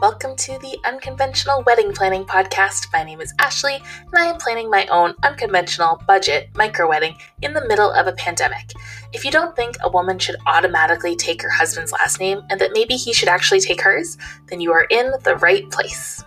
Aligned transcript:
Welcome 0.00 0.34
to 0.36 0.58
the 0.58 0.76
Unconventional 0.84 1.62
Wedding 1.62 1.92
Planning 1.92 2.24
Podcast. 2.24 2.92
My 2.92 3.04
name 3.04 3.20
is 3.20 3.32
Ashley, 3.38 3.76
and 3.76 4.18
I 4.18 4.26
am 4.26 4.38
planning 4.38 4.68
my 4.68 4.86
own 4.88 5.14
unconventional 5.22 6.02
budget 6.06 6.50
micro 6.54 6.88
wedding 6.88 7.16
in 7.42 7.54
the 7.54 7.66
middle 7.68 7.92
of 7.92 8.08
a 8.08 8.12
pandemic. 8.12 8.72
If 9.12 9.24
you 9.24 9.30
don't 9.30 9.54
think 9.54 9.76
a 9.82 9.90
woman 9.90 10.18
should 10.18 10.36
automatically 10.46 11.14
take 11.14 11.40
her 11.42 11.48
husband's 11.48 11.92
last 11.92 12.18
name 12.18 12.42
and 12.50 12.60
that 12.60 12.72
maybe 12.74 12.94
he 12.96 13.12
should 13.12 13.28
actually 13.28 13.60
take 13.60 13.80
hers, 13.80 14.18
then 14.48 14.60
you 14.60 14.72
are 14.72 14.86
in 14.90 15.12
the 15.22 15.36
right 15.36 15.70
place. 15.70 16.24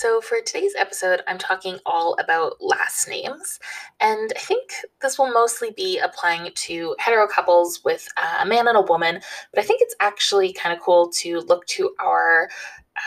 So, 0.00 0.22
for 0.22 0.40
today's 0.40 0.72
episode, 0.78 1.20
I'm 1.28 1.36
talking 1.36 1.78
all 1.84 2.16
about 2.18 2.56
last 2.58 3.06
names. 3.06 3.60
And 4.00 4.32
I 4.34 4.38
think 4.38 4.70
this 5.02 5.18
will 5.18 5.30
mostly 5.30 5.72
be 5.72 5.98
applying 5.98 6.50
to 6.54 6.96
hetero 6.98 7.28
couples 7.28 7.84
with 7.84 8.08
uh, 8.16 8.38
a 8.40 8.46
man 8.46 8.66
and 8.66 8.78
a 8.78 8.80
woman. 8.80 9.20
But 9.52 9.62
I 9.62 9.66
think 9.66 9.82
it's 9.82 9.94
actually 10.00 10.54
kind 10.54 10.74
of 10.74 10.80
cool 10.80 11.10
to 11.16 11.40
look 11.40 11.66
to 11.66 11.94
our 12.00 12.48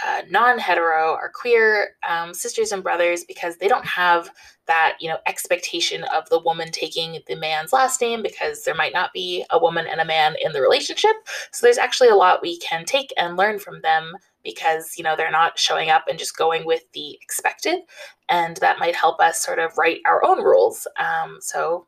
uh, 0.06 0.22
non 0.30 0.60
hetero, 0.60 1.14
our 1.14 1.32
queer 1.34 1.96
um, 2.08 2.32
sisters 2.32 2.72
and 2.72 2.84
brothers, 2.84 3.24
because 3.24 3.58
they 3.58 3.68
don't 3.68 3.88
have 3.88 4.30
that 4.68 4.96
you 5.00 5.10
know 5.10 5.18
expectation 5.26 6.04
of 6.16 6.30
the 6.30 6.40
woman 6.40 6.70
taking 6.72 7.20
the 7.28 7.36
man's 7.36 7.74
last 7.74 8.00
name 8.02 8.22
because 8.22 8.64
there 8.64 8.76
might 8.76 8.94
not 8.94 9.12
be 9.14 9.44
a 9.50 9.60
woman 9.60 9.88
and 9.88 10.00
a 10.00 10.06
man 10.06 10.36
in 10.42 10.54
the 10.54 10.62
relationship 10.62 11.12
so 11.52 11.66
there's 11.66 11.78
actually 11.78 12.08
a 12.08 12.16
lot 12.16 12.42
we 12.42 12.58
can 12.60 12.86
take 12.86 13.14
and 13.18 13.36
learn 13.36 13.60
from 13.60 13.82
them 13.82 14.14
because 14.44 14.98
you 14.98 15.04
know 15.04 15.16
they're 15.16 15.32
not 15.32 15.58
showing 15.58 15.90
up 15.90 16.06
and 16.10 16.20
just 16.20 16.38
going 16.38 16.66
with 16.66 16.84
the 16.94 17.18
expected 17.22 17.80
and 18.30 18.58
that 18.58 18.80
might 18.80 18.96
help 18.96 19.20
us 19.20 19.42
sort 19.42 19.60
of 19.60 19.78
write 19.78 20.00
our 20.06 20.24
own 20.26 20.44
rules. 20.44 20.88
Um, 20.98 21.38
so 21.40 21.88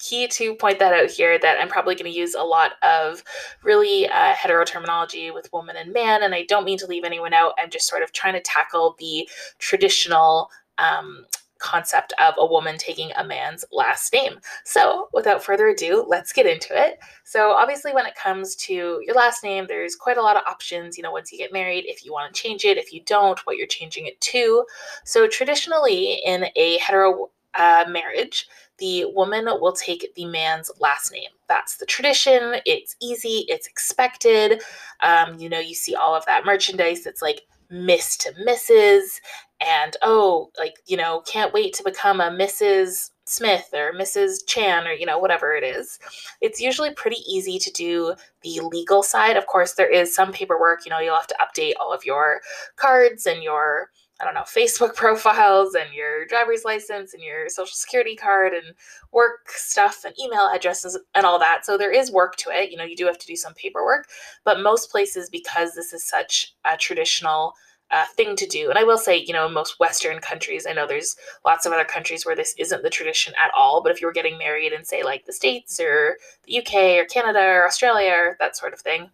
key 0.00 0.28
to 0.28 0.54
point 0.56 0.78
that 0.78 0.92
out 0.92 1.08
here 1.08 1.38
that 1.38 1.56
i'm 1.60 1.68
probably 1.68 1.94
going 1.94 2.10
to 2.10 2.18
use 2.18 2.34
a 2.34 2.42
lot 2.42 2.72
of 2.82 3.22
really 3.62 4.06
uh, 4.08 4.34
hetero 4.34 4.64
terminology 4.64 5.30
with 5.30 5.50
woman 5.52 5.76
and 5.76 5.92
man 5.92 6.24
and 6.24 6.34
i 6.34 6.44
don't 6.44 6.64
mean 6.64 6.76
to 6.76 6.86
leave 6.86 7.04
anyone 7.04 7.32
out. 7.32 7.54
I'm 7.58 7.70
just 7.70 7.88
sort 7.88 8.02
of 8.02 8.12
trying 8.12 8.34
to 8.34 8.40
tackle 8.40 8.96
the 8.98 9.26
traditional 9.58 10.50
um, 10.78 11.24
concept 11.58 12.12
of 12.20 12.34
a 12.38 12.46
woman 12.46 12.76
taking 12.78 13.10
a 13.16 13.24
man's 13.24 13.64
last 13.72 14.12
name. 14.12 14.38
So, 14.64 15.08
without 15.12 15.42
further 15.42 15.68
ado, 15.68 16.04
let's 16.06 16.32
get 16.32 16.46
into 16.46 16.76
it. 16.76 16.98
So, 17.24 17.52
obviously, 17.52 17.92
when 17.92 18.06
it 18.06 18.14
comes 18.14 18.54
to 18.56 19.00
your 19.04 19.14
last 19.14 19.42
name, 19.42 19.66
there's 19.66 19.96
quite 19.96 20.18
a 20.18 20.22
lot 20.22 20.36
of 20.36 20.42
options, 20.46 20.96
you 20.96 21.02
know, 21.02 21.12
once 21.12 21.32
you 21.32 21.38
get 21.38 21.52
married, 21.52 21.84
if 21.86 22.04
you 22.04 22.12
want 22.12 22.32
to 22.32 22.40
change 22.40 22.64
it, 22.64 22.78
if 22.78 22.92
you 22.92 23.02
don't, 23.06 23.38
what 23.46 23.56
you're 23.56 23.66
changing 23.66 24.06
it 24.06 24.20
to. 24.20 24.64
So, 25.04 25.26
traditionally, 25.26 26.22
in 26.24 26.46
a 26.56 26.78
hetero 26.78 27.30
uh, 27.54 27.84
marriage, 27.88 28.48
the 28.78 29.04
woman 29.14 29.44
will 29.44 29.72
take 29.72 30.12
the 30.14 30.26
man's 30.26 30.70
last 30.80 31.12
name. 31.12 31.30
That's 31.48 31.76
the 31.76 31.86
tradition. 31.86 32.56
It's 32.66 32.96
easy, 33.00 33.44
it's 33.48 33.66
expected. 33.66 34.62
Um, 35.00 35.38
you 35.38 35.48
know, 35.48 35.60
you 35.60 35.74
see 35.74 35.94
all 35.94 36.14
of 36.14 36.26
that 36.26 36.44
merchandise 36.44 37.06
It's 37.06 37.22
like 37.22 37.42
Miss 37.74 38.16
to 38.18 38.32
Mrs 38.46 39.20
and 39.60 39.96
oh, 40.02 40.50
like, 40.58 40.74
you 40.86 40.96
know, 40.96 41.22
can't 41.26 41.52
wait 41.52 41.74
to 41.74 41.84
become 41.84 42.20
a 42.20 42.30
Mrs. 42.30 43.10
Smith 43.26 43.70
or 43.72 43.92
Mrs. 43.92 44.46
Chan 44.46 44.86
or, 44.86 44.92
you 44.92 45.06
know, 45.06 45.18
whatever 45.18 45.54
it 45.54 45.64
is. 45.64 45.98
It's 46.40 46.60
usually 46.60 46.92
pretty 46.92 47.20
easy 47.26 47.58
to 47.58 47.70
do 47.72 48.14
the 48.42 48.60
legal 48.60 49.02
side. 49.02 49.36
Of 49.36 49.46
course, 49.46 49.74
there 49.74 49.90
is 49.90 50.14
some 50.14 50.32
paperwork, 50.32 50.84
you 50.84 50.90
know, 50.90 50.98
you'll 50.98 51.16
have 51.16 51.26
to 51.28 51.36
update 51.40 51.72
all 51.80 51.92
of 51.92 52.04
your 52.04 52.40
cards 52.76 53.26
and 53.26 53.42
your 53.42 53.90
I 54.20 54.24
don't 54.24 54.34
know, 54.34 54.42
Facebook 54.42 54.94
profiles 54.96 55.74
and 55.74 55.92
your 55.92 56.26
driver's 56.26 56.64
license 56.64 57.14
and 57.14 57.22
your 57.22 57.48
social 57.48 57.74
security 57.74 58.14
card 58.16 58.52
and 58.52 58.74
work 59.12 59.48
stuff 59.50 60.04
and 60.04 60.14
email 60.18 60.50
addresses 60.54 60.98
and 61.14 61.26
all 61.26 61.38
that. 61.38 61.64
So 61.66 61.76
there 61.76 61.92
is 61.92 62.12
work 62.12 62.36
to 62.36 62.50
it. 62.50 62.70
You 62.70 62.76
know, 62.76 62.84
you 62.84 62.96
do 62.96 63.06
have 63.06 63.18
to 63.18 63.26
do 63.26 63.36
some 63.36 63.54
paperwork, 63.54 64.06
but 64.44 64.60
most 64.60 64.90
places, 64.90 65.28
because 65.28 65.74
this 65.74 65.92
is 65.92 66.04
such 66.04 66.54
a 66.64 66.76
traditional 66.76 67.54
uh, 67.90 68.06
thing 68.16 68.34
to 68.36 68.46
do. 68.46 68.70
And 68.70 68.78
I 68.78 68.84
will 68.84 68.98
say, 68.98 69.16
you 69.16 69.32
know, 69.32 69.48
most 69.48 69.78
Western 69.78 70.18
countries, 70.18 70.66
I 70.68 70.72
know 70.72 70.86
there's 70.86 71.16
lots 71.44 71.66
of 71.66 71.72
other 71.72 71.84
countries 71.84 72.24
where 72.24 72.36
this 72.36 72.54
isn't 72.58 72.82
the 72.82 72.90
tradition 72.90 73.34
at 73.42 73.52
all. 73.56 73.82
But 73.82 73.92
if 73.92 74.00
you 74.00 74.06
were 74.06 74.12
getting 74.12 74.38
married 74.38 74.72
in, 74.72 74.84
say, 74.84 75.02
like 75.02 75.26
the 75.26 75.32
States 75.32 75.78
or 75.78 76.16
the 76.44 76.58
UK 76.58 76.98
or 76.98 77.04
Canada 77.04 77.40
or 77.40 77.66
Australia 77.66 78.12
or 78.12 78.36
that 78.40 78.56
sort 78.56 78.72
of 78.72 78.80
thing, 78.80 79.10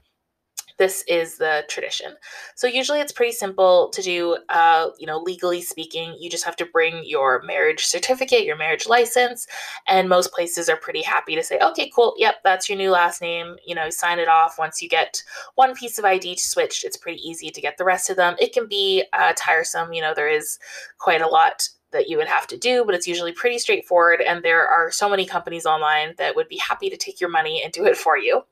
this 0.81 1.05
is 1.07 1.37
the 1.37 1.63
tradition. 1.69 2.15
So 2.55 2.67
usually 2.67 3.01
it's 3.01 3.13
pretty 3.13 3.33
simple 3.33 3.91
to 3.91 4.01
do. 4.01 4.39
Uh, 4.49 4.89
you 4.99 5.07
know, 5.07 5.19
legally 5.19 5.61
speaking, 5.61 6.17
you 6.19 6.31
just 6.31 6.43
have 6.47 6.57
to 6.57 6.65
bring 6.65 7.05
your 7.05 7.43
marriage 7.43 7.85
certificate, 7.85 8.45
your 8.45 8.57
marriage 8.57 8.87
license, 8.87 9.47
and 9.87 10.09
most 10.09 10.33
places 10.33 10.71
are 10.71 10.79
pretty 10.79 11.03
happy 11.03 11.35
to 11.35 11.43
say, 11.43 11.59
okay, 11.61 11.93
cool, 11.95 12.15
yep, 12.17 12.37
that's 12.45 12.67
your 12.67 12.79
new 12.79 12.91
last 12.91 13.21
name. 13.21 13.57
You 13.67 13.75
know, 13.75 13.91
sign 13.91 14.19
it 14.19 14.27
off. 14.27 14.59
Once 14.59 14.81
you 14.81 14.89
get 14.89 15.23
one 15.57 15.75
piece 15.75 15.99
of 15.99 16.07
ID 16.07 16.39
switched, 16.39 16.83
it's 16.83 16.97
pretty 16.97 17.21
easy 17.29 17.51
to 17.51 17.61
get 17.61 17.77
the 17.77 17.85
rest 17.85 18.09
of 18.09 18.17
them. 18.17 18.35
It 18.41 18.55
can 18.55 18.67
be 18.67 19.05
uh, 19.13 19.35
tiresome. 19.37 19.93
You 19.93 20.01
know, 20.01 20.15
there 20.15 20.31
is 20.31 20.59
quite 20.97 21.21
a 21.21 21.29
lot 21.29 21.69
that 21.93 22.09
you 22.09 22.17
would 22.17 22.29
have 22.29 22.47
to 22.49 22.57
do, 22.57 22.85
but 22.85 22.95
it's 22.95 23.07
usually 23.07 23.33
pretty 23.33 23.59
straightforward. 23.59 24.21
And 24.21 24.43
there 24.43 24.67
are 24.67 24.91
so 24.91 25.09
many 25.09 25.27
companies 25.27 25.67
online 25.67 26.15
that 26.19 26.37
would 26.37 26.49
be 26.49 26.59
happy 26.59 26.91
to 26.91 26.97
take 26.97 27.21
your 27.21 27.31
money 27.31 27.63
and 27.63 27.73
do 27.73 27.85
it 27.85 27.97
for 27.97 28.17
you. 28.17 28.45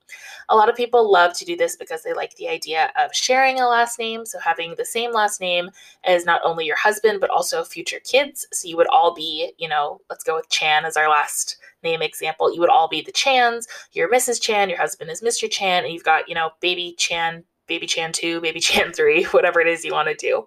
A 0.49 0.57
lot 0.57 0.69
of 0.69 0.77
people 0.77 1.11
love 1.11 1.37
to 1.39 1.45
do 1.45 1.57
this 1.57 1.77
because 1.77 2.03
they 2.03 2.15
like 2.15 2.35
the 2.37 2.49
idea 2.49 2.91
of 2.99 3.15
sharing 3.15 3.61
a 3.61 3.69
last 3.69 3.99
name. 3.99 4.25
So 4.25 4.39
having 4.39 4.75
the 4.77 4.85
same 4.85 5.13
last 5.13 5.41
name 5.41 5.71
as 6.05 6.25
not 6.25 6.41
only 6.45 6.65
your 6.65 6.77
husband, 6.77 7.21
but 7.21 7.31
also 7.31 7.65
future 7.65 8.01
kids. 8.01 8.47
So 8.53 8.67
you 8.67 8.77
would 8.77 8.89
all 8.89 9.15
be, 9.15 9.53
you 9.59 9.69
know, 9.69 10.01
let's 10.09 10.25
go 10.25 10.37
with 10.37 10.49
Chan 10.49 10.85
as 10.85 10.97
our 10.97 11.09
last 11.09 11.59
name 11.83 12.03
example. 12.03 12.53
You 12.53 12.61
would 12.61 12.71
all 12.71 12.89
be 12.89 13.03
the 13.03 13.13
Chans. 13.13 13.69
You're 13.93 14.11
Mrs. 14.11 14.41
Chan, 14.41 14.69
your 14.69 14.79
husband 14.79 15.11
is 15.11 15.23
Mr. 15.23 15.51
Chan, 15.51 15.85
and 15.85 15.93
you've 15.93 16.05
got, 16.05 16.29
you 16.29 16.35
know, 16.35 16.51
baby 16.61 16.95
Chan, 16.99 17.45
baby 17.67 17.87
Chan 17.87 18.13
2, 18.13 18.41
baby 18.41 18.61
Chan 18.61 18.93
3, 18.93 19.25
whatever 19.31 19.61
it 19.61 19.69
is 19.69 19.85
you 19.85 19.93
want 19.93 20.09
to 20.09 20.15
do. 20.15 20.47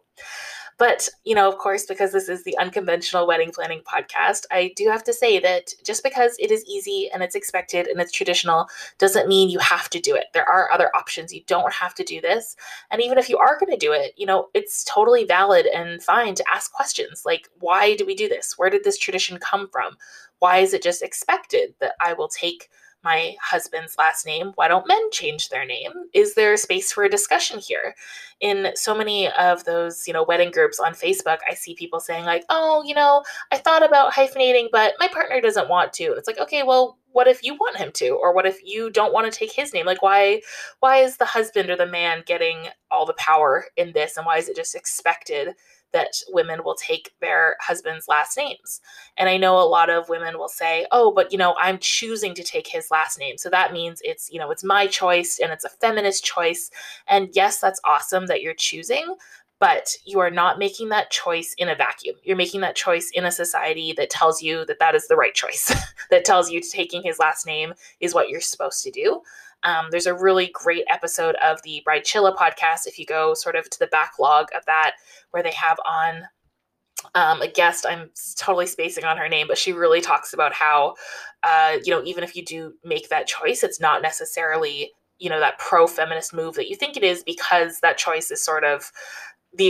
But, 0.82 1.08
you 1.26 1.36
know, 1.36 1.48
of 1.48 1.60
course, 1.60 1.86
because 1.86 2.12
this 2.12 2.28
is 2.28 2.44
the 2.44 2.58
unconventional 2.58 3.28
wedding 3.28 3.52
planning 3.52 3.84
podcast, 3.84 4.46
I 4.50 4.74
do 4.76 4.90
have 4.90 5.04
to 5.04 5.14
say 5.14 5.38
that 5.38 5.76
just 5.86 6.02
because 6.02 6.36
it 6.40 6.50
is 6.50 6.66
easy 6.66 7.08
and 7.14 7.22
it's 7.22 7.36
expected 7.36 7.86
and 7.86 8.02
it's 8.02 8.12
traditional 8.12 8.68
doesn't 8.98 9.28
mean 9.28 9.52
you 9.52 9.60
have 9.60 9.92
to 9.92 10.00
do 10.00 10.16
it. 10.16 10.26
There 10.34 10.50
are 10.50 10.72
other 10.72 10.90
options. 10.96 11.32
You 11.32 11.44
don't 11.46 11.72
have 11.72 11.94
to 11.94 12.04
do 12.04 12.20
this. 12.20 12.56
And 12.90 13.00
even 13.00 13.20
if 13.20 13.30
you 13.30 13.38
are 13.38 13.60
going 13.60 13.72
to 13.72 13.78
do 13.78 13.92
it, 13.92 14.16
you 14.18 14.26
know, 14.26 14.48
it's 14.56 14.84
totally 14.84 15.24
valid 15.24 15.68
and 15.68 16.02
fine 16.02 16.34
to 16.34 16.52
ask 16.52 16.74
questions 16.74 17.22
like, 17.28 17.48
why 17.60 17.96
do 17.96 18.04
we 18.04 18.16
do 18.16 18.28
this? 18.28 18.58
Where 18.58 18.72
did 18.72 18.84
this 18.84 18.98
tradition 18.98 19.38
come 19.38 19.70
from? 19.72 19.98
Why 20.40 20.58
is 20.58 20.74
it 20.74 20.82
just 20.82 21.04
expected 21.04 21.76
that 21.80 21.94
I 22.02 22.14
will 22.14 22.28
take 22.28 22.70
my 23.04 23.36
husband's 23.42 23.98
last 23.98 24.26
name. 24.26 24.52
Why 24.56 24.68
don't 24.68 24.88
men 24.88 25.12
change 25.12 25.50
their 25.50 25.66
name? 25.66 25.92
Is 26.14 26.36
there 26.36 26.56
space 26.58 26.92
for 26.92 27.04
a 27.04 27.10
discussion 27.10 27.60
here? 27.60 27.96
In 28.40 28.72
so 28.76 28.96
many 28.96 29.30
of 29.32 29.64
those, 29.66 30.08
you 30.08 30.14
know, 30.14 30.24
wedding 30.24 30.52
groups 30.52 30.80
on 30.80 30.94
Facebook, 30.94 31.40
I 31.50 31.54
see 31.54 31.76
people 31.76 32.00
saying 32.00 32.26
like, 32.26 32.44
"Oh, 32.50 32.84
you 32.86 32.96
know, 32.96 33.24
I 33.52 33.58
thought 33.58 33.84
about 33.86 34.14
hyphenating, 34.14 34.70
but 34.72 34.94
my 35.00 35.08
partner 35.08 35.42
doesn't 35.42 35.70
want 35.70 35.94
to." 35.94 36.14
It's 36.14 36.28
like, 36.28 36.40
"Okay, 36.40 36.64
well, 36.64 36.98
what 37.14 37.28
if 37.28 37.44
you 37.44 37.54
want 37.56 37.78
him 37.78 37.92
to 37.94 38.10
or 38.10 38.34
what 38.34 38.46
if 38.46 38.64
you 38.64 38.90
don't 38.90 39.14
want 39.14 39.32
to 39.32 39.38
take 39.38 39.52
his 39.52 39.74
name 39.74 39.86
like 39.86 40.02
why 40.02 40.42
why 40.80 40.98
is 40.98 41.18
the 41.18 41.26
husband 41.26 41.70
or 41.70 41.76
the 41.76 41.86
man 41.86 42.24
getting 42.26 42.68
all 42.90 43.06
the 43.06 43.14
power 43.14 43.66
in 43.78 43.92
this 43.92 44.18
and 44.18 44.26
why 44.26 44.38
is 44.38 44.48
it 44.50 44.56
just 44.56 44.76
expected 44.76 45.50
that 45.94 46.22
women 46.30 46.64
will 46.64 46.76
take 46.76 47.14
their 47.20 47.58
husband's 47.60 48.08
last 48.08 48.38
names. 48.38 48.82
And 49.18 49.30
I 49.30 49.38
know 49.38 49.58
a 49.60 49.68
lot 49.68 49.90
of 49.90 50.10
women 50.10 50.38
will 50.38 50.50
say, 50.50 50.86
"Oh, 50.92 51.12
but 51.12 51.32
you 51.32 51.38
know, 51.38 51.56
I'm 51.60 51.78
choosing 51.80 52.34
to 52.36 52.44
take 52.44 52.68
his 52.68 52.92
last 52.92 53.20
name." 53.20 53.38
So 53.38 53.50
that 53.50 53.74
means 53.74 54.02
it's, 54.04 54.32
you 54.32 54.40
know, 54.40 54.52
it's 54.52 54.64
my 54.64 54.88
choice 54.88 55.40
and 55.40 55.52
it's 55.52 55.66
a 55.66 55.70
feminist 55.70 56.24
choice. 56.24 56.70
And 57.08 57.30
yes, 57.34 57.60
that's 57.60 57.82
awesome 57.86 58.28
that 58.28 58.42
you're 58.42 58.54
choosing, 58.54 59.16
but 59.62 59.96
you 60.06 60.20
are 60.20 60.32
not 60.32 60.58
making 60.58 60.90
that 60.90 61.12
choice 61.12 61.54
in 61.60 61.70
a 61.70 61.76
vacuum. 61.76 62.16
You're 62.24 62.36
making 62.36 62.62
that 62.62 62.76
choice 62.76 63.12
in 63.14 63.26
a 63.26 63.32
society 63.32 63.94
that 63.96 64.10
tells 64.10 64.42
you 64.42 64.66
that 64.66 64.80
that 64.80 64.96
is 64.96 65.08
the 65.08 65.16
right 65.16 65.36
choice, 65.36 65.72
that 66.10 66.26
tells 66.26 66.50
you 66.50 66.60
taking 66.62 67.04
his 67.04 67.20
last 67.20 67.46
name 67.46 67.74
is 68.00 68.16
what 68.16 68.28
you're 68.28 68.42
supposed 68.42 68.84
to 68.84 68.92
do. 68.92 69.22
Um, 69.64 69.88
there's 69.92 70.08
a 70.08 70.14
really 70.14 70.50
great 70.54 70.86
episode 70.90 71.36
of 71.36 71.62
the 71.64 71.84
Bridechilla 71.88 72.36
podcast. 72.36 72.88
If 72.88 72.98
you 72.98 73.06
go 73.06 73.34
sort 73.34 73.56
of 73.56 73.70
to 73.70 73.80
the 73.80 73.88
backlog 73.88 74.48
of 74.56 74.66
that, 74.66 74.94
where 75.32 75.44
they 75.44 75.52
have 75.52 75.78
on 75.86 76.24
um, 77.16 77.42
a 77.42 77.48
guest, 77.48 77.86
I'm 77.88 78.10
totally 78.38 78.68
spacing 78.68 79.04
on 79.04 79.18
her 79.18 79.30
name, 79.30 79.48
but 79.48 79.58
she 79.58 79.74
really 79.74 80.02
talks 80.02 80.34
about 80.34 80.54
how, 80.54 80.96
uh, 81.44 81.78
you 81.84 81.92
know, 81.92 82.04
even 82.04 82.24
if 82.24 82.36
you 82.36 82.44
do 82.46 82.74
make 82.84 83.10
that 83.10 83.28
choice, 83.28 83.64
it's 83.64 83.80
not 83.80 84.02
necessarily, 84.02 84.92
you 85.20 85.30
know, 85.30 85.40
that 85.40 85.60
pro 85.60 85.88
feminist 85.88 86.34
move 86.34 86.56
that 86.56 86.70
you 86.70 86.76
think 86.76 86.98
it 86.98 87.04
is 87.04 87.24
because 87.24 87.80
that 87.80 87.98
choice 87.98 88.32
is 88.32 88.44
sort 88.44 88.64
of 88.64 88.92
the 89.54 89.70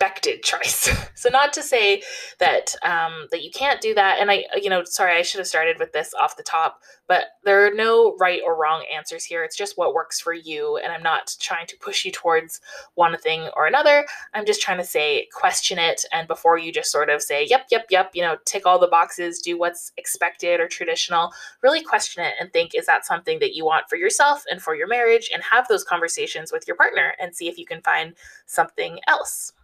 expected 0.00 0.44
choice. 0.44 0.88
so 1.14 1.28
not 1.28 1.52
to 1.52 1.62
say 1.62 2.02
that 2.38 2.74
um, 2.84 3.26
that 3.32 3.42
you 3.42 3.50
can't 3.50 3.80
do 3.80 3.94
that. 3.94 4.18
And 4.20 4.30
I, 4.30 4.44
you 4.54 4.70
know, 4.70 4.84
sorry, 4.84 5.16
I 5.16 5.22
should 5.22 5.38
have 5.38 5.48
started 5.48 5.78
with 5.80 5.92
this 5.92 6.14
off 6.14 6.36
the 6.36 6.44
top, 6.44 6.82
but 7.08 7.24
there 7.44 7.66
are 7.66 7.74
no 7.74 8.16
right 8.16 8.40
or 8.46 8.56
wrong 8.56 8.84
answers 8.94 9.24
here. 9.24 9.42
It's 9.42 9.56
just 9.56 9.76
what 9.76 9.94
works 9.94 10.20
for 10.20 10.32
you. 10.32 10.76
And 10.76 10.92
I'm 10.92 11.02
not 11.02 11.36
trying 11.40 11.66
to 11.66 11.76
push 11.78 12.04
you 12.04 12.12
towards 12.12 12.60
one 12.94 13.18
thing 13.18 13.48
or 13.56 13.66
another. 13.66 14.06
I'm 14.34 14.46
just 14.46 14.62
trying 14.62 14.78
to 14.78 14.84
say 14.84 15.26
question 15.34 15.80
it. 15.80 16.04
And 16.12 16.28
before 16.28 16.58
you 16.58 16.72
just 16.72 16.92
sort 16.92 17.10
of 17.10 17.20
say, 17.20 17.44
yep, 17.44 17.66
yep, 17.72 17.86
yep, 17.90 18.12
you 18.14 18.22
know, 18.22 18.36
tick 18.44 18.66
all 18.66 18.78
the 18.78 18.86
boxes, 18.86 19.40
do 19.40 19.58
what's 19.58 19.92
expected 19.96 20.60
or 20.60 20.68
traditional, 20.68 21.32
really 21.62 21.82
question 21.82 22.22
it 22.22 22.34
and 22.40 22.52
think, 22.52 22.72
is 22.74 22.86
that 22.86 23.04
something 23.04 23.40
that 23.40 23.56
you 23.56 23.64
want 23.64 23.88
for 23.88 23.96
yourself 23.96 24.44
and 24.48 24.62
for 24.62 24.76
your 24.76 24.86
marriage? 24.86 25.28
And 25.34 25.42
have 25.42 25.66
those 25.66 25.82
conversations 25.82 26.52
with 26.52 26.68
your 26.68 26.76
partner 26.76 27.14
and 27.20 27.34
see 27.34 27.48
if 27.48 27.58
you 27.58 27.66
can 27.66 27.82
find 27.82 28.14
something 28.46 29.00
else. 29.08 29.54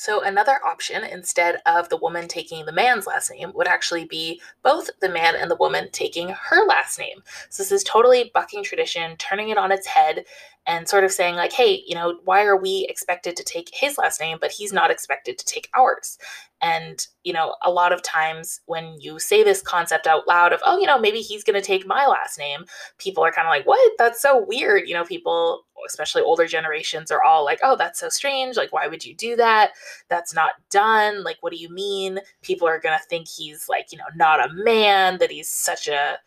So, 0.00 0.22
another 0.22 0.60
option 0.64 1.02
instead 1.02 1.60
of 1.66 1.88
the 1.88 1.96
woman 1.96 2.28
taking 2.28 2.64
the 2.64 2.70
man's 2.70 3.04
last 3.04 3.32
name 3.32 3.50
would 3.56 3.66
actually 3.66 4.04
be 4.04 4.40
both 4.62 4.88
the 5.00 5.08
man 5.08 5.34
and 5.34 5.50
the 5.50 5.56
woman 5.56 5.88
taking 5.90 6.28
her 6.28 6.64
last 6.68 7.00
name. 7.00 7.20
So, 7.48 7.64
this 7.64 7.72
is 7.72 7.82
totally 7.82 8.30
bucking 8.32 8.62
tradition, 8.62 9.16
turning 9.16 9.48
it 9.48 9.58
on 9.58 9.72
its 9.72 9.88
head, 9.88 10.24
and 10.68 10.86
sort 10.86 11.02
of 11.02 11.10
saying, 11.10 11.34
like, 11.34 11.52
hey, 11.52 11.82
you 11.86 11.94
know, 11.94 12.20
why 12.26 12.44
are 12.44 12.56
we 12.56 12.86
expected 12.90 13.34
to 13.36 13.42
take 13.42 13.70
his 13.72 13.96
last 13.96 14.20
name, 14.20 14.36
but 14.38 14.52
he's 14.52 14.70
not 14.70 14.90
expected 14.90 15.38
to 15.38 15.44
take 15.46 15.70
ours? 15.74 16.18
And, 16.60 17.06
you 17.24 17.32
know, 17.32 17.56
a 17.64 17.70
lot 17.70 17.90
of 17.90 18.02
times 18.02 18.60
when 18.66 19.00
you 19.00 19.18
say 19.18 19.42
this 19.42 19.62
concept 19.62 20.06
out 20.06 20.28
loud 20.28 20.52
of, 20.52 20.60
oh, 20.66 20.78
you 20.78 20.86
know, 20.86 20.98
maybe 20.98 21.20
he's 21.20 21.42
going 21.42 21.58
to 21.58 21.66
take 21.66 21.86
my 21.86 22.06
last 22.06 22.38
name, 22.38 22.66
people 22.98 23.24
are 23.24 23.32
kind 23.32 23.48
of 23.48 23.50
like, 23.50 23.66
what? 23.66 23.92
That's 23.98 24.20
so 24.20 24.44
weird. 24.46 24.86
You 24.86 24.92
know, 24.92 25.04
people 25.04 25.62
especially 25.86 26.20
older 26.20 26.46
generations 26.46 27.10
are 27.10 27.22
all 27.22 27.46
like, 27.46 27.60
oh, 27.62 27.74
that's 27.74 28.00
so 28.00 28.10
strange. 28.10 28.58
Like, 28.58 28.72
why 28.72 28.88
would 28.88 29.06
you 29.06 29.14
do 29.14 29.36
that? 29.36 29.70
That's 30.08 30.34
not 30.34 30.52
done. 30.70 31.24
Like, 31.24 31.38
what 31.40 31.52
do 31.52 31.58
you 31.58 31.70
mean? 31.70 32.18
People 32.42 32.68
are 32.68 32.80
going 32.80 32.98
to 32.98 33.04
think 33.06 33.26
he's 33.26 33.70
like, 33.70 33.90
you 33.90 33.96
know, 33.96 34.04
not 34.16 34.44
a 34.44 34.52
man, 34.52 35.16
that 35.18 35.30
he's 35.30 35.48
such 35.48 35.88
a, 35.88 36.18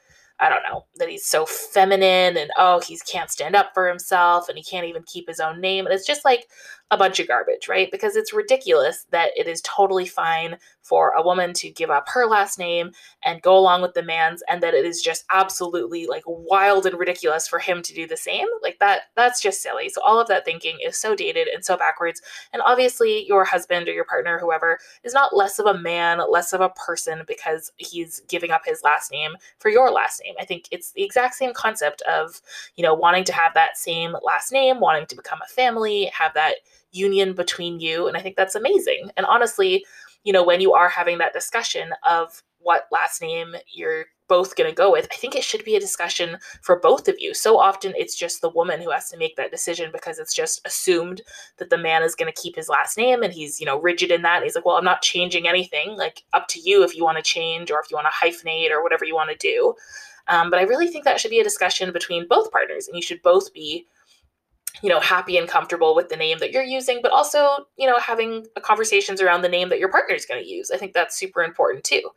I 0.42 0.50
don't 0.50 0.64
know, 0.64 0.86
that 0.98 1.08
he's 1.08 1.26
so 1.26 1.46
feminine 1.46 2.36
and 2.36 2.50
oh, 2.58 2.82
he 2.82 3.00
can't 3.08 3.30
stand 3.30 3.56
up 3.56 3.76
for 3.76 3.88
himself 3.88 4.50
and 4.50 4.58
he 4.58 4.64
can't 4.64 4.88
even 4.88 5.04
keep 5.04 5.28
his 5.28 5.40
own 5.40 5.62
name. 5.62 5.86
And 5.86 5.94
it's 5.94 6.08
just 6.08 6.26
like 6.26 6.48
a 6.90 6.98
bunch 6.98 7.20
of 7.20 7.28
garbage, 7.28 7.68
right? 7.70 7.90
Because 7.92 8.16
it's 8.16 8.34
ridiculous 8.34 9.06
that 9.12 9.32
it 9.38 9.48
is 9.48 9.62
totally 9.62 10.08
fine 10.08 10.58
for 10.82 11.12
a 11.12 11.22
woman 11.22 11.54
to 11.54 11.70
give 11.70 11.90
up 11.90 12.08
her 12.10 12.26
last 12.26 12.58
name 12.58 12.92
and 13.24 13.42
go 13.42 13.58
along 13.58 13.82
with 13.82 13.94
the 13.94 14.04
man's 14.04 14.44
and 14.50 14.62
that 14.64 14.74
it 14.74 14.86
is 14.86 15.02
just 15.02 15.26
absolutely 15.32 16.08
like 16.08 16.24
wild 16.26 16.86
and 16.86 16.98
ridiculous 16.98 17.48
for 17.48 17.60
him 17.60 17.82
to 17.82 17.94
do 17.94 18.08
the 18.08 18.18
same. 18.18 18.48
Like 18.62 18.80
that 18.80 19.04
that's 19.16 19.42
just 19.42 19.62
silly. 19.62 19.90
So 19.90 20.02
all 20.04 20.20
of 20.20 20.28
that 20.28 20.46
thinking 20.46 20.78
is 20.84 20.98
so 20.98 21.16
dated 21.16 21.48
and 21.48 21.64
so 21.64 21.78
backwards. 21.78 22.22
And 22.54 22.62
obviously 22.66 23.26
your 23.28 23.46
husband 23.46 23.88
or 23.88 23.94
your 23.94 24.06
partner 24.06 24.40
whoever 24.40 24.80
is 25.04 25.14
not 25.14 25.36
less 25.36 25.60
of 25.60 25.66
a 25.66 25.78
man, 25.78 26.22
less 26.30 26.54
of 26.54 26.62
a 26.62 26.70
person 26.70 27.24
because 27.28 27.72
he's 27.78 28.22
giving 28.28 28.52
up 28.52 28.66
his 28.66 28.82
last 28.84 29.12
name 29.12 29.36
for 29.60 29.70
your 29.70 29.92
last 29.92 30.22
name. 30.24 30.36
I 30.40 30.46
think 30.46 30.66
it's 30.72 30.92
the 30.92 31.04
exact 31.04 31.36
same 31.36 31.54
concept 31.54 32.02
of, 32.04 32.42
you 32.76 32.84
know, 32.84 32.94
wanting 32.94 33.24
to 33.26 33.34
have 33.34 33.54
that 33.54 33.78
same 33.78 34.16
last 34.24 34.52
name, 34.52 34.80
wanting 34.80 35.06
to 35.08 35.16
become 35.16 35.40
a 35.44 35.50
family, 35.50 36.06
have 36.14 36.34
that 36.34 36.56
union 36.92 37.34
between 37.34 37.80
you. 37.80 38.08
And 38.08 38.18
I 38.18 38.22
think 38.22 38.36
that's 38.36 38.56
amazing. 38.56 39.10
And 39.18 39.26
honestly, 39.26 39.86
you 40.24 40.34
know, 40.34 40.44
when 40.44 40.62
you 40.62 40.74
are 40.74 40.90
having 40.90 41.18
that 41.20 41.34
discussion 41.34 41.92
of 42.08 42.44
what 42.60 42.88
last 42.92 43.22
name 43.22 43.56
you're 43.74 44.06
both 44.28 44.56
going 44.56 44.70
to 44.70 44.76
go 44.76 44.92
with, 44.92 45.08
I 45.12 45.16
think 45.16 45.36
it 45.36 45.44
should 45.44 45.66
be 45.66 45.76
a 45.76 45.80
discussion 45.80 46.38
for 46.62 46.80
both 46.80 47.10
of 47.10 47.16
you. 47.20 47.34
So 47.34 47.60
often 47.60 47.94
it's 47.98 48.16
just 48.16 48.40
the 48.40 48.50
woman 48.50 48.82
who 48.82 48.92
has 48.92 49.10
to 49.10 49.18
make 49.18 49.36
that 49.36 49.52
decision 49.52 49.92
because 49.92 50.20
it's 50.20 50.34
just 50.34 50.66
assumed 50.66 51.22
that 51.58 51.70
the 51.70 51.78
man 51.78 52.02
is 52.02 52.16
going 52.16 52.32
to 52.32 52.42
keep 52.42 52.56
his 52.56 52.70
last 52.70 52.98
name 52.98 53.24
and 53.24 53.34
he's, 53.34 53.60
you 53.60 53.66
know, 53.66 53.82
rigid 53.82 54.10
in 54.10 54.22
that. 54.22 54.38
And 54.38 54.44
he's 54.46 54.56
like, 54.56 54.66
well, 54.66 54.78
I'm 54.78 54.86
not 54.86 55.02
changing 55.02 55.48
anything. 55.48 55.98
Like, 55.98 56.24
up 56.32 56.48
to 56.50 56.62
you 56.62 56.84
if 56.84 56.96
you 56.96 57.04
want 57.04 57.18
to 57.18 57.24
change 57.24 57.72
or 57.72 57.82
if 57.82 57.92
you 57.92 57.98
want 57.98 58.08
to 58.08 58.26
hyphenate 58.26 58.72
or 58.72 58.82
whatever 58.82 59.04
you 59.04 59.16
want 59.16 59.32
to 59.32 59.38
do. 59.38 59.74
Um, 60.28 60.50
but 60.50 60.60
I 60.60 60.64
really 60.64 60.88
think 60.88 61.04
that 61.04 61.20
should 61.20 61.32
be 61.32 61.40
a 61.40 61.44
discussion 61.44 61.92
between 61.92 62.28
both 62.28 62.52
partners 62.52 62.88
and 62.88 62.96
you 62.96 63.02
should 63.02 63.22
both 63.24 63.52
be 63.54 63.88
you 64.82 64.90
know 64.90 65.00
happy 65.00 65.38
and 65.38 65.48
comfortable 65.48 65.96
with 65.96 66.10
the 66.10 66.16
name 66.16 66.40
that 66.40 66.52
you're 66.52 66.64
using 66.64 67.00
but 67.02 67.12
also 67.12 67.66
you 67.78 67.88
know 67.88 68.00
having 68.00 68.46
conversations 68.62 69.22
around 69.22 69.42
the 69.42 69.50
name 69.50 69.70
that 69.70 69.80
your 69.80 69.92
partner 69.92 70.16
is 70.16 70.26
going 70.26 70.42
to 70.42 70.50
use. 70.50 70.72
I 70.72 70.78
think 70.78 70.94
that's 70.94 71.18
super 71.18 71.44
important 71.44 71.84
too. 71.84 72.10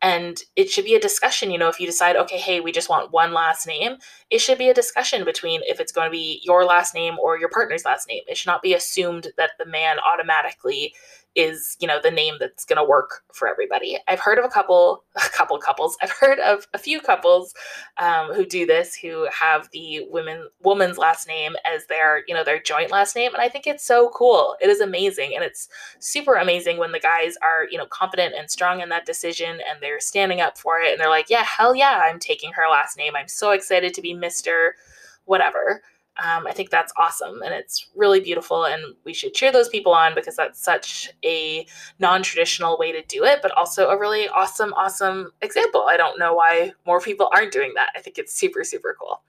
And 0.00 0.40
it 0.54 0.70
should 0.70 0.84
be 0.84 0.94
a 0.94 1.00
discussion 1.00 1.50
you 1.50 1.58
know 1.58 1.68
if 1.68 1.80
you 1.80 1.86
decide 1.86 2.16
okay 2.16 2.38
hey 2.38 2.60
we 2.60 2.72
just 2.72 2.88
want 2.88 3.12
one 3.12 3.32
last 3.32 3.66
name 3.66 3.96
it 4.30 4.38
should 4.38 4.58
be 4.58 4.68
a 4.68 4.74
discussion 4.74 5.24
between 5.24 5.60
if 5.64 5.80
it's 5.80 5.92
going 5.92 6.06
to 6.06 6.10
be 6.10 6.40
your 6.44 6.64
last 6.64 6.94
name 6.94 7.16
or 7.18 7.38
your 7.38 7.48
partner's 7.48 7.84
last 7.84 8.06
name. 8.08 8.22
It 8.28 8.36
should 8.36 8.46
not 8.48 8.62
be 8.62 8.74
assumed 8.74 9.28
that 9.36 9.52
the 9.58 9.66
man 9.66 9.96
automatically 10.00 10.94
is 11.38 11.76
you 11.78 11.86
know 11.86 12.00
the 12.02 12.10
name 12.10 12.34
that's 12.40 12.64
going 12.64 12.76
to 12.76 12.84
work 12.84 13.22
for 13.32 13.48
everybody. 13.48 13.96
I've 14.08 14.18
heard 14.18 14.38
of 14.38 14.44
a 14.44 14.48
couple 14.48 15.04
a 15.16 15.28
couple 15.30 15.56
couples. 15.58 15.96
I've 16.02 16.10
heard 16.10 16.40
of 16.40 16.66
a 16.74 16.78
few 16.78 17.00
couples 17.00 17.54
um, 17.96 18.34
who 18.34 18.44
do 18.44 18.66
this 18.66 18.94
who 18.94 19.28
have 19.32 19.68
the 19.72 20.00
women 20.10 20.48
woman's 20.62 20.98
last 20.98 21.28
name 21.28 21.54
as 21.64 21.86
their 21.86 22.24
you 22.26 22.34
know 22.34 22.42
their 22.42 22.60
joint 22.60 22.90
last 22.90 23.14
name 23.14 23.32
and 23.32 23.40
i 23.42 23.48
think 23.48 23.66
it's 23.66 23.84
so 23.84 24.10
cool. 24.10 24.56
It 24.60 24.68
is 24.68 24.80
amazing 24.80 25.32
and 25.34 25.44
it's 25.44 25.68
super 26.00 26.34
amazing 26.34 26.78
when 26.78 26.92
the 26.92 27.00
guys 27.00 27.36
are 27.42 27.66
you 27.70 27.78
know 27.78 27.86
confident 27.86 28.34
and 28.36 28.50
strong 28.50 28.80
in 28.80 28.88
that 28.88 29.06
decision 29.06 29.60
and 29.68 29.80
they're 29.80 30.00
standing 30.00 30.40
up 30.40 30.58
for 30.58 30.80
it 30.80 30.90
and 30.90 31.00
they're 31.00 31.08
like 31.08 31.30
yeah 31.30 31.44
hell 31.44 31.74
yeah 31.74 32.02
i'm 32.04 32.18
taking 32.18 32.52
her 32.52 32.68
last 32.68 32.96
name. 32.96 33.14
I'm 33.14 33.28
so 33.28 33.52
excited 33.52 33.94
to 33.94 34.02
be 34.02 34.14
mr 34.14 34.70
whatever 35.24 35.82
um, 36.18 36.46
I 36.46 36.52
think 36.52 36.70
that's 36.70 36.92
awesome 36.96 37.42
and 37.42 37.54
it's 37.54 37.90
really 37.94 38.20
beautiful. 38.20 38.64
And 38.64 38.94
we 39.04 39.14
should 39.14 39.34
cheer 39.34 39.52
those 39.52 39.68
people 39.68 39.92
on 39.92 40.14
because 40.14 40.36
that's 40.36 40.60
such 40.62 41.10
a 41.24 41.66
non 41.98 42.22
traditional 42.22 42.76
way 42.78 42.92
to 42.92 43.02
do 43.02 43.24
it, 43.24 43.40
but 43.40 43.52
also 43.52 43.88
a 43.88 43.98
really 43.98 44.28
awesome, 44.28 44.72
awesome 44.74 45.32
example. 45.42 45.86
I 45.88 45.96
don't 45.96 46.18
know 46.18 46.34
why 46.34 46.72
more 46.86 47.00
people 47.00 47.30
aren't 47.34 47.52
doing 47.52 47.72
that. 47.76 47.90
I 47.94 48.00
think 48.00 48.18
it's 48.18 48.34
super, 48.34 48.64
super 48.64 48.96
cool. 48.98 49.22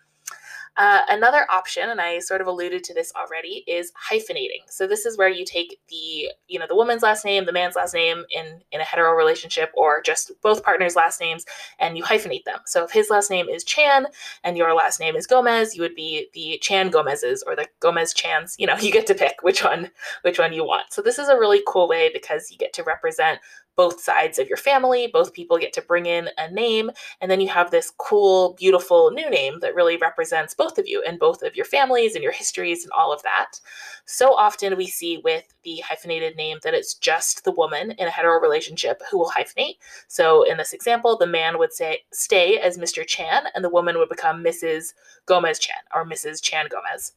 Uh, 0.77 1.01
another 1.09 1.45
option, 1.51 1.89
and 1.89 1.99
I 1.99 2.19
sort 2.19 2.41
of 2.41 2.47
alluded 2.47 2.83
to 2.85 2.93
this 2.93 3.11
already, 3.15 3.63
is 3.67 3.91
hyphenating. 4.09 4.63
So 4.69 4.87
this 4.87 5.05
is 5.05 5.17
where 5.17 5.29
you 5.29 5.45
take 5.45 5.79
the, 5.89 6.29
you 6.47 6.59
know, 6.59 6.67
the 6.67 6.75
woman's 6.75 7.03
last 7.03 7.25
name, 7.25 7.45
the 7.45 7.51
man's 7.51 7.75
last 7.75 7.93
name 7.93 8.23
in 8.35 8.61
in 8.71 8.81
a 8.81 8.83
hetero 8.83 9.13
relationship, 9.13 9.71
or 9.75 10.01
just 10.01 10.31
both 10.41 10.63
partners' 10.63 10.95
last 10.95 11.19
names, 11.19 11.45
and 11.79 11.97
you 11.97 12.03
hyphenate 12.03 12.45
them. 12.45 12.59
So 12.65 12.83
if 12.83 12.91
his 12.91 13.09
last 13.09 13.29
name 13.29 13.49
is 13.49 13.63
Chan 13.63 14.07
and 14.43 14.57
your 14.57 14.73
last 14.73 14.99
name 14.99 15.15
is 15.15 15.27
Gomez, 15.27 15.75
you 15.75 15.81
would 15.81 15.95
be 15.95 16.27
the 16.33 16.57
Chan 16.61 16.89
Gomez's 16.89 17.43
or 17.43 17.55
the 17.55 17.67
Gomez 17.79 18.13
Chans. 18.13 18.55
You 18.57 18.67
know, 18.67 18.75
you 18.79 18.91
get 18.91 19.07
to 19.07 19.15
pick 19.15 19.37
which 19.41 19.63
one 19.63 19.91
which 20.21 20.39
one 20.39 20.53
you 20.53 20.63
want. 20.63 20.93
So 20.93 21.01
this 21.01 21.19
is 21.19 21.27
a 21.27 21.37
really 21.37 21.61
cool 21.67 21.87
way 21.87 22.09
because 22.13 22.51
you 22.51 22.57
get 22.57 22.73
to 22.73 22.83
represent 22.83 23.39
both 23.79 24.01
sides 24.01 24.37
of 24.37 24.49
your 24.49 24.57
family. 24.57 25.07
Both 25.07 25.31
people 25.31 25.57
get 25.57 25.71
to 25.71 25.81
bring 25.81 26.05
in 26.05 26.27
a 26.37 26.51
name, 26.51 26.91
and 27.21 27.31
then 27.31 27.39
you 27.39 27.47
have 27.47 27.71
this 27.71 27.93
cool, 27.97 28.53
beautiful 28.59 29.09
new 29.11 29.29
name 29.29 29.61
that 29.61 29.73
really 29.73 29.95
represents 29.95 30.53
both 30.53 30.77
of 30.77 30.85
you 30.85 31.01
and 31.07 31.17
both 31.17 31.43
of 31.43 31.55
your 31.55 31.63
families 31.63 32.13
and 32.13 32.21
your 32.21 32.33
histories 32.33 32.83
and 32.83 32.91
all 32.91 33.13
of 33.13 33.23
that. 33.23 33.61
So 34.03 34.35
often 34.35 34.75
we 34.75 34.87
see 34.87 35.21
with 35.23 35.45
the 35.63 35.77
hyphenated 35.77 36.35
name 36.35 36.57
that 36.63 36.73
it's 36.73 36.95
just 36.95 37.45
the 37.45 37.53
woman 37.53 37.91
in 37.91 38.05
a 38.05 38.11
hetero 38.11 38.41
relationship 38.41 39.01
who 39.09 39.17
will 39.17 39.31
hyphenate. 39.31 39.77
So 40.09 40.43
in 40.43 40.57
this 40.57 40.73
example, 40.73 41.15
the 41.15 41.25
man 41.25 41.57
would 41.57 41.71
say 41.71 42.01
stay 42.11 42.59
as 42.59 42.77
Mr. 42.77 43.07
Chan, 43.07 43.43
and 43.55 43.63
the 43.63 43.69
woman 43.69 43.97
would 43.97 44.09
become 44.09 44.43
Mrs. 44.43 44.93
Gomez 45.25 45.57
Chan 45.57 45.83
or 45.95 46.05
Mrs. 46.05 46.43
Chan 46.43 46.67
Gomez 46.69 47.13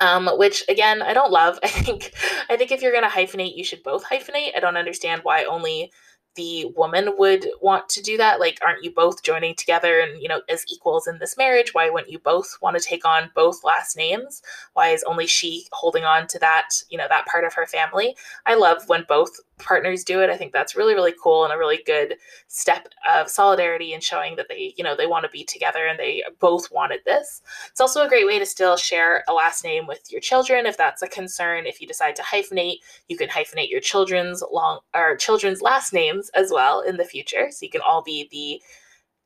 um, 0.00 0.28
which 0.34 0.64
again 0.68 1.02
I 1.02 1.12
don't 1.14 1.32
love. 1.32 1.58
I 1.64 1.68
think 1.68 2.12
I 2.48 2.56
think 2.56 2.72
if 2.72 2.82
you're 2.82 2.92
gonna 2.92 3.08
hyphenate, 3.08 3.56
you 3.56 3.64
should 3.64 3.82
both 3.82 4.04
hyphenate. 4.04 4.56
I 4.56 4.60
don't 4.60 4.76
understand 4.76 5.22
why 5.24 5.44
only 5.44 5.92
the 6.36 6.66
woman 6.76 7.14
would 7.16 7.46
want 7.60 7.88
to 7.88 8.02
do 8.02 8.16
that 8.16 8.40
like 8.40 8.58
aren't 8.64 8.82
you 8.82 8.90
both 8.90 9.22
joining 9.22 9.54
together 9.54 10.00
and 10.00 10.20
you 10.20 10.28
know 10.28 10.40
as 10.48 10.64
equals 10.68 11.06
in 11.06 11.18
this 11.18 11.36
marriage 11.36 11.72
why 11.74 11.88
wouldn't 11.88 12.10
you 12.10 12.18
both 12.18 12.56
want 12.60 12.76
to 12.76 12.82
take 12.82 13.04
on 13.04 13.30
both 13.34 13.62
last 13.64 13.96
names 13.96 14.42
why 14.72 14.88
is 14.88 15.04
only 15.04 15.26
she 15.26 15.66
holding 15.72 16.04
on 16.04 16.26
to 16.26 16.38
that 16.38 16.68
you 16.88 16.98
know 16.98 17.06
that 17.08 17.26
part 17.26 17.44
of 17.44 17.54
her 17.54 17.66
family 17.66 18.16
i 18.46 18.54
love 18.54 18.82
when 18.88 19.04
both 19.08 19.30
partners 19.58 20.04
do 20.04 20.20
it 20.20 20.30
i 20.30 20.36
think 20.36 20.52
that's 20.52 20.76
really 20.76 20.94
really 20.94 21.14
cool 21.22 21.44
and 21.44 21.52
a 21.52 21.58
really 21.58 21.80
good 21.86 22.16
step 22.48 22.88
of 23.08 23.28
solidarity 23.28 23.92
and 23.92 24.02
showing 24.02 24.36
that 24.36 24.46
they 24.48 24.74
you 24.76 24.84
know 24.84 24.96
they 24.96 25.06
want 25.06 25.24
to 25.24 25.30
be 25.30 25.44
together 25.44 25.86
and 25.86 25.98
they 25.98 26.22
both 26.40 26.70
wanted 26.72 27.00
this 27.04 27.42
it's 27.70 27.80
also 27.80 28.04
a 28.04 28.08
great 28.08 28.26
way 28.26 28.38
to 28.38 28.46
still 28.46 28.76
share 28.76 29.24
a 29.28 29.32
last 29.32 29.64
name 29.64 29.86
with 29.86 30.10
your 30.10 30.20
children 30.20 30.66
if 30.66 30.76
that's 30.76 31.02
a 31.02 31.08
concern 31.08 31.66
if 31.66 31.80
you 31.80 31.86
decide 31.86 32.16
to 32.16 32.22
hyphenate 32.22 32.78
you 33.08 33.16
can 33.16 33.28
hyphenate 33.28 33.70
your 33.70 33.80
children's 33.80 34.42
long 34.52 34.80
or 34.94 35.16
children's 35.16 35.62
last 35.62 35.92
names 35.92 36.30
as 36.34 36.50
well 36.50 36.80
in 36.80 36.96
the 36.96 37.04
future. 37.04 37.48
So 37.50 37.64
you 37.64 37.70
can 37.70 37.80
all 37.86 38.02
be 38.02 38.28
the 38.30 38.62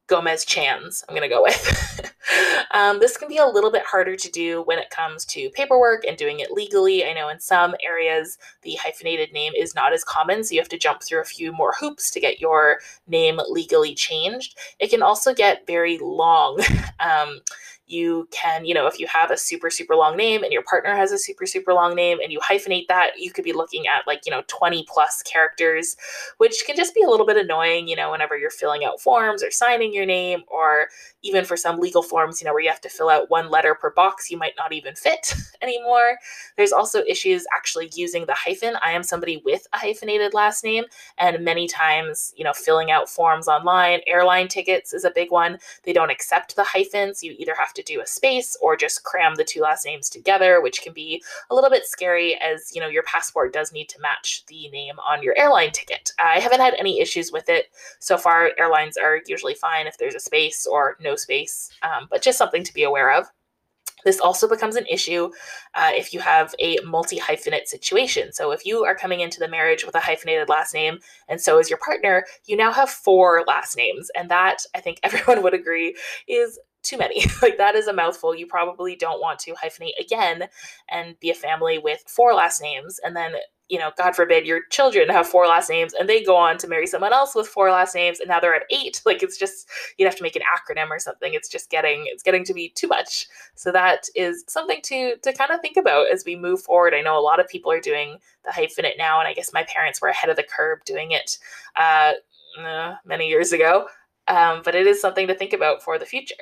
Gomez 0.09 0.45
Chans, 0.45 1.05
I'm 1.09 1.15
going 1.15 1.29
to 1.29 1.35
go 1.35 1.43
with. 1.43 2.13
um, 2.73 2.99
this 2.99 3.17
can 3.17 3.29
be 3.29 3.37
a 3.37 3.47
little 3.47 3.71
bit 3.71 3.85
harder 3.85 4.17
to 4.17 4.31
do 4.31 4.63
when 4.63 4.79
it 4.79 4.91
comes 4.91 5.25
to 5.27 5.51
paperwork 5.51 6.05
and 6.05 6.17
doing 6.17 6.41
it 6.41 6.51
legally. 6.51 7.05
I 7.05 7.13
know 7.13 7.29
in 7.29 7.39
some 7.39 7.75
areas 7.85 8.39
the 8.63 8.75
hyphenated 8.83 9.33
name 9.33 9.53
is 9.57 9.75
not 9.75 9.93
as 9.93 10.05
common, 10.05 10.43
so 10.43 10.55
you 10.55 10.61
have 10.61 10.69
to 10.71 10.79
jump 10.79 11.03
through 11.03 11.21
a 11.21 11.27
few 11.27 11.53
more 11.53 11.75
hoops 11.79 12.11
to 12.11 12.21
get 12.21 12.41
your 12.41 12.81
name 13.07 13.39
legally 13.51 13.95
changed. 13.95 14.59
It 14.79 14.89
can 14.89 15.03
also 15.03 15.35
get 15.35 15.67
very 15.67 15.99
long. 15.99 16.61
um, 17.01 17.41
you 17.89 18.29
can, 18.31 18.65
you 18.65 18.75
know, 18.75 18.87
if 18.87 18.99
you 18.99 19.07
have 19.07 19.31
a 19.31 19.37
super, 19.37 19.71
super 19.71 19.97
long 19.97 20.17
name 20.17 20.43
and 20.43 20.53
your 20.53 20.63
partner 20.63 20.95
has 20.95 21.13
a 21.13 21.19
super, 21.19 21.47
super 21.47 21.73
long 21.73 21.95
name 21.95 22.19
and 22.23 22.33
you 22.33 22.41
hyphenate 22.41 22.87
that, 22.89 23.19
you 23.19 23.33
could 23.33 23.45
be 23.45 23.53
looking 23.53 23.87
at 23.87 24.07
like, 24.07 24.23
you 24.27 24.31
know, 24.31 24.43
20 24.47 24.85
plus 24.89 25.23
characters, 25.23 25.97
which 26.39 26.65
can 26.67 26.77
just 26.77 26.95
be 26.95 27.03
a 27.03 27.09
little 27.09 27.27
bit 27.27 27.37
annoying, 27.37 27.89
you 27.89 27.97
know, 27.97 28.11
whenever 28.11 28.37
you're 28.37 28.51
filling 28.51 28.85
out 28.85 29.01
forms 29.01 29.43
or 29.43 29.51
signing 29.51 29.93
your 29.93 30.07
name, 30.07 30.43
or 30.49 30.89
even 31.23 31.45
for 31.45 31.57
some 31.57 31.81
legal 31.81 32.03
forms, 32.03 32.41
you 32.41 32.47
know, 32.47 32.53
where 32.53 32.63
you 32.63 32.69
have 32.69 32.81
to 32.81 32.89
fill 32.89 33.09
out 33.09 33.31
one 33.31 33.51
letter 33.51 33.75
per 33.75 33.91
box, 33.91 34.31
you 34.31 34.37
might 34.37 34.55
not 34.57 34.73
even 34.73 34.95
fit 34.95 35.35
anymore. 35.63 36.19
There's 36.57 36.73
also 36.73 37.03
issues 37.09 37.47
actually 37.55 37.91
using 37.95 38.27
the 38.27 38.35
hyphen. 38.35 38.77
I 38.83 38.93
am 38.93 39.03
somebody 39.03 39.43
with 39.45 39.67
a 39.73 39.79
hyphenated 39.79 40.35
last 40.35 40.65
name, 40.65 40.85
and 41.19 41.45
many 41.45 41.67
times, 41.67 42.33
you 42.37 42.45
know, 42.45 42.53
filling 42.53 42.91
out 42.91 43.09
forms 43.09 43.49
online, 43.49 44.01
airline 44.07 44.49
tickets 44.49 44.93
is 44.93 45.05
a 45.05 45.11
big 45.11 45.31
one. 45.31 45.59
They 45.85 45.93
don't 45.93 46.11
accept 46.11 46.55
the 46.55 46.65
hyphens. 46.65 47.23
You 47.23 47.35
either 47.39 47.55
have 47.59 47.73
to 47.75 47.78
do 47.83 48.01
a 48.01 48.07
space 48.07 48.57
or 48.61 48.77
just 48.77 49.05
cram 49.05 49.35
the 49.35 49.45
two 49.45 49.61
last 49.61 49.85
names 49.85 50.09
together, 50.09 50.61
which 50.61 50.83
can 50.83 50.93
be 50.93 51.23
a 51.51 51.55
little 51.55 51.71
bit 51.71 51.87
scary 51.87 52.39
as, 52.41 52.75
you 52.75 52.81
know, 52.81 52.89
your 52.89 53.03
passport 53.05 53.53
does 53.53 53.73
need 53.73 53.89
to 53.89 54.01
match 54.01 54.45
the 54.47 54.69
name 54.69 54.97
on 54.99 55.23
your 55.23 55.37
airline 55.39 55.73
ticket. 55.73 56.13
I 56.19 56.41
haven't 56.41 56.61
had 56.61 56.75
any 56.75 57.01
issues 57.01 57.33
with 57.33 57.49
it 57.49 57.67
so 57.99 58.17
far. 58.17 58.53
Airlines 58.59 58.97
are 58.97 59.21
usually 59.27 59.55
fine 59.55 59.87
if 59.87 59.99
there's 59.99 60.15
a 60.15 60.21
space 60.21 60.67
or 60.67 60.97
no 61.01 61.17
space, 61.17 61.71
um, 61.83 62.09
but 62.11 62.23
just 62.23 62.39
something 62.39 62.65
to 62.65 62.75
be 62.75 62.83
aware 62.83 63.13
of. 63.13 63.27
This 64.05 64.21
also 64.21 64.49
becomes 64.49 64.77
an 64.77 64.87
issue 64.87 65.31
uh, 65.75 65.91
if 65.93 66.15
you 66.15 66.21
have 66.21 66.55
a 66.59 66.79
multi 66.85 67.19
hyphenate 67.19 67.67
situation. 67.67 68.33
So, 68.33 68.53
if 68.53 68.65
you 68.65 68.85
are 68.85 68.95
coming 68.95 69.21
into 69.21 69.41
the 69.41 69.49
marriage 69.49 69.85
with 69.85 69.95
a 69.95 70.01
hyphenated 70.01 70.49
last 70.49 70.75
name, 70.75 70.99
and 71.29 71.41
so 71.41 71.59
is 71.59 71.69
your 71.69 71.79
partner, 71.79 72.25
you 72.47 72.57
now 72.57 72.73
have 72.73 72.91
four 72.91 73.45
last 73.47 73.77
names. 73.77 74.11
And 74.17 74.31
that, 74.31 74.65
I 74.75 74.81
think 74.81 75.01
everyone 75.03 75.43
would 75.43 75.55
agree, 75.55 75.97
is 76.27 76.59
too 76.83 76.99
many. 76.99 77.25
like 77.43 77.59
that 77.59 77.75
is 77.75 77.87
a 77.87 77.93
mouthful. 77.93 78.35
You 78.35 78.47
probably 78.47 78.97
don't 78.97 79.21
want 79.21 79.39
to 79.41 79.55
hyphenate 79.55 79.99
again 80.01 80.49
and 80.89 81.19
be 81.21 81.31
a 81.31 81.35
family 81.35 81.79
with 81.79 82.03
four 82.07 82.35
last 82.35 82.61
names 82.63 83.01
and 83.05 83.17
then 83.17 83.35
you 83.69 83.79
know, 83.79 83.91
God 83.99 84.17
forbid 84.17 84.47
your 84.47 84.63
children 84.71 85.11
have 85.11 85.29
four 85.29 85.47
last 85.47 85.69
names 85.69 85.93
and 85.93 86.09
they 86.09 86.25
go 86.25 86.35
on 86.35 86.57
to 86.59 86.69
marry 86.69 86.87
someone 86.87 87.13
else 87.13 87.35
with 87.35 87.47
four 87.47 87.71
last 87.71 87.95
names 87.95 88.19
and 88.19 88.29
now 88.29 88.41
they're 88.41 88.55
at 88.55 88.63
eight. 88.71 89.03
Like 89.09 89.23
it's 89.23 89.39
just 89.39 89.69
you'd 89.97 90.05
have 90.05 90.17
to 90.17 90.23
make 90.23 90.37
an 90.37 90.43
acronym 90.43 90.91
or 90.91 90.99
something. 90.99 91.33
It's 91.33 91.49
just 91.49 91.71
getting 91.71 92.05
it's 92.07 92.23
getting 92.23 92.45
to 92.45 92.53
be 92.53 92.71
too 92.71 92.87
much. 92.87 93.27
So 93.55 93.73
that 93.73 94.07
is 94.15 94.45
something 94.49 94.81
to 94.83 95.17
to 95.17 95.33
kind 95.33 95.51
of 95.51 95.61
think 95.61 95.79
about 95.79 96.13
as 96.13 96.25
we 96.27 96.37
move 96.37 96.61
forward. 96.61 96.93
I 96.95 97.01
know 97.01 97.19
a 97.19 97.21
lot 97.21 97.41
of 97.41 97.49
people 97.49 97.73
are 97.73 97.81
doing 97.81 98.19
the 98.45 98.51
hyphenate 98.51 98.99
now, 98.99 99.19
and 99.19 99.27
I 99.27 99.33
guess 99.33 99.53
my 99.53 99.65
parents 99.65 100.03
were 100.03 100.09
ahead 100.09 100.29
of 100.29 100.37
the 100.37 100.43
curve 100.43 100.81
doing 100.85 101.13
it 101.13 101.39
uh, 101.77 102.13
many 103.07 103.29
years 103.29 103.53
ago. 103.53 103.87
Um, 104.27 104.61
but 104.63 104.75
it 104.75 104.87
is 104.87 105.01
something 105.01 105.27
to 105.27 105.35
think 105.35 105.55
about 105.55 105.83
for 105.83 105.99
the 105.99 106.05
future. 106.05 106.35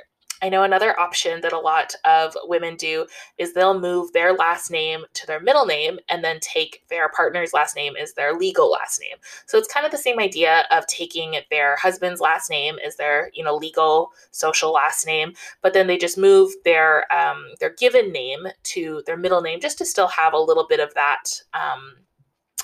I 0.42 0.48
know 0.48 0.64
another 0.64 0.98
option 1.00 1.40
that 1.40 1.52
a 1.52 1.58
lot 1.58 1.94
of 2.04 2.36
women 2.44 2.76
do 2.76 3.06
is 3.38 3.52
they'll 3.52 3.78
move 3.78 4.12
their 4.12 4.34
last 4.34 4.70
name 4.70 5.04
to 5.14 5.26
their 5.26 5.40
middle 5.40 5.64
name 5.64 5.98
and 6.08 6.22
then 6.22 6.38
take 6.40 6.84
their 6.88 7.08
partner's 7.08 7.54
last 7.54 7.74
name 7.74 7.94
as 8.00 8.12
their 8.12 8.36
legal 8.36 8.70
last 8.70 9.00
name. 9.00 9.16
So 9.46 9.56
it's 9.56 9.72
kind 9.72 9.86
of 9.86 9.92
the 9.92 9.98
same 9.98 10.18
idea 10.18 10.64
of 10.70 10.86
taking 10.86 11.36
their 11.50 11.76
husband's 11.76 12.20
last 12.20 12.50
name 12.50 12.76
as 12.84 12.96
their, 12.96 13.30
you 13.32 13.44
know, 13.44 13.56
legal 13.56 14.10
social 14.30 14.72
last 14.72 15.06
name, 15.06 15.32
but 15.62 15.72
then 15.72 15.86
they 15.86 15.96
just 15.96 16.18
move 16.18 16.52
their 16.64 17.10
um, 17.12 17.46
their 17.60 17.74
given 17.74 18.12
name 18.12 18.46
to 18.64 19.02
their 19.06 19.16
middle 19.16 19.40
name 19.40 19.60
just 19.60 19.78
to 19.78 19.86
still 19.86 20.08
have 20.08 20.34
a 20.34 20.38
little 20.38 20.66
bit 20.68 20.80
of 20.80 20.92
that 20.94 21.42
um, 21.54 21.96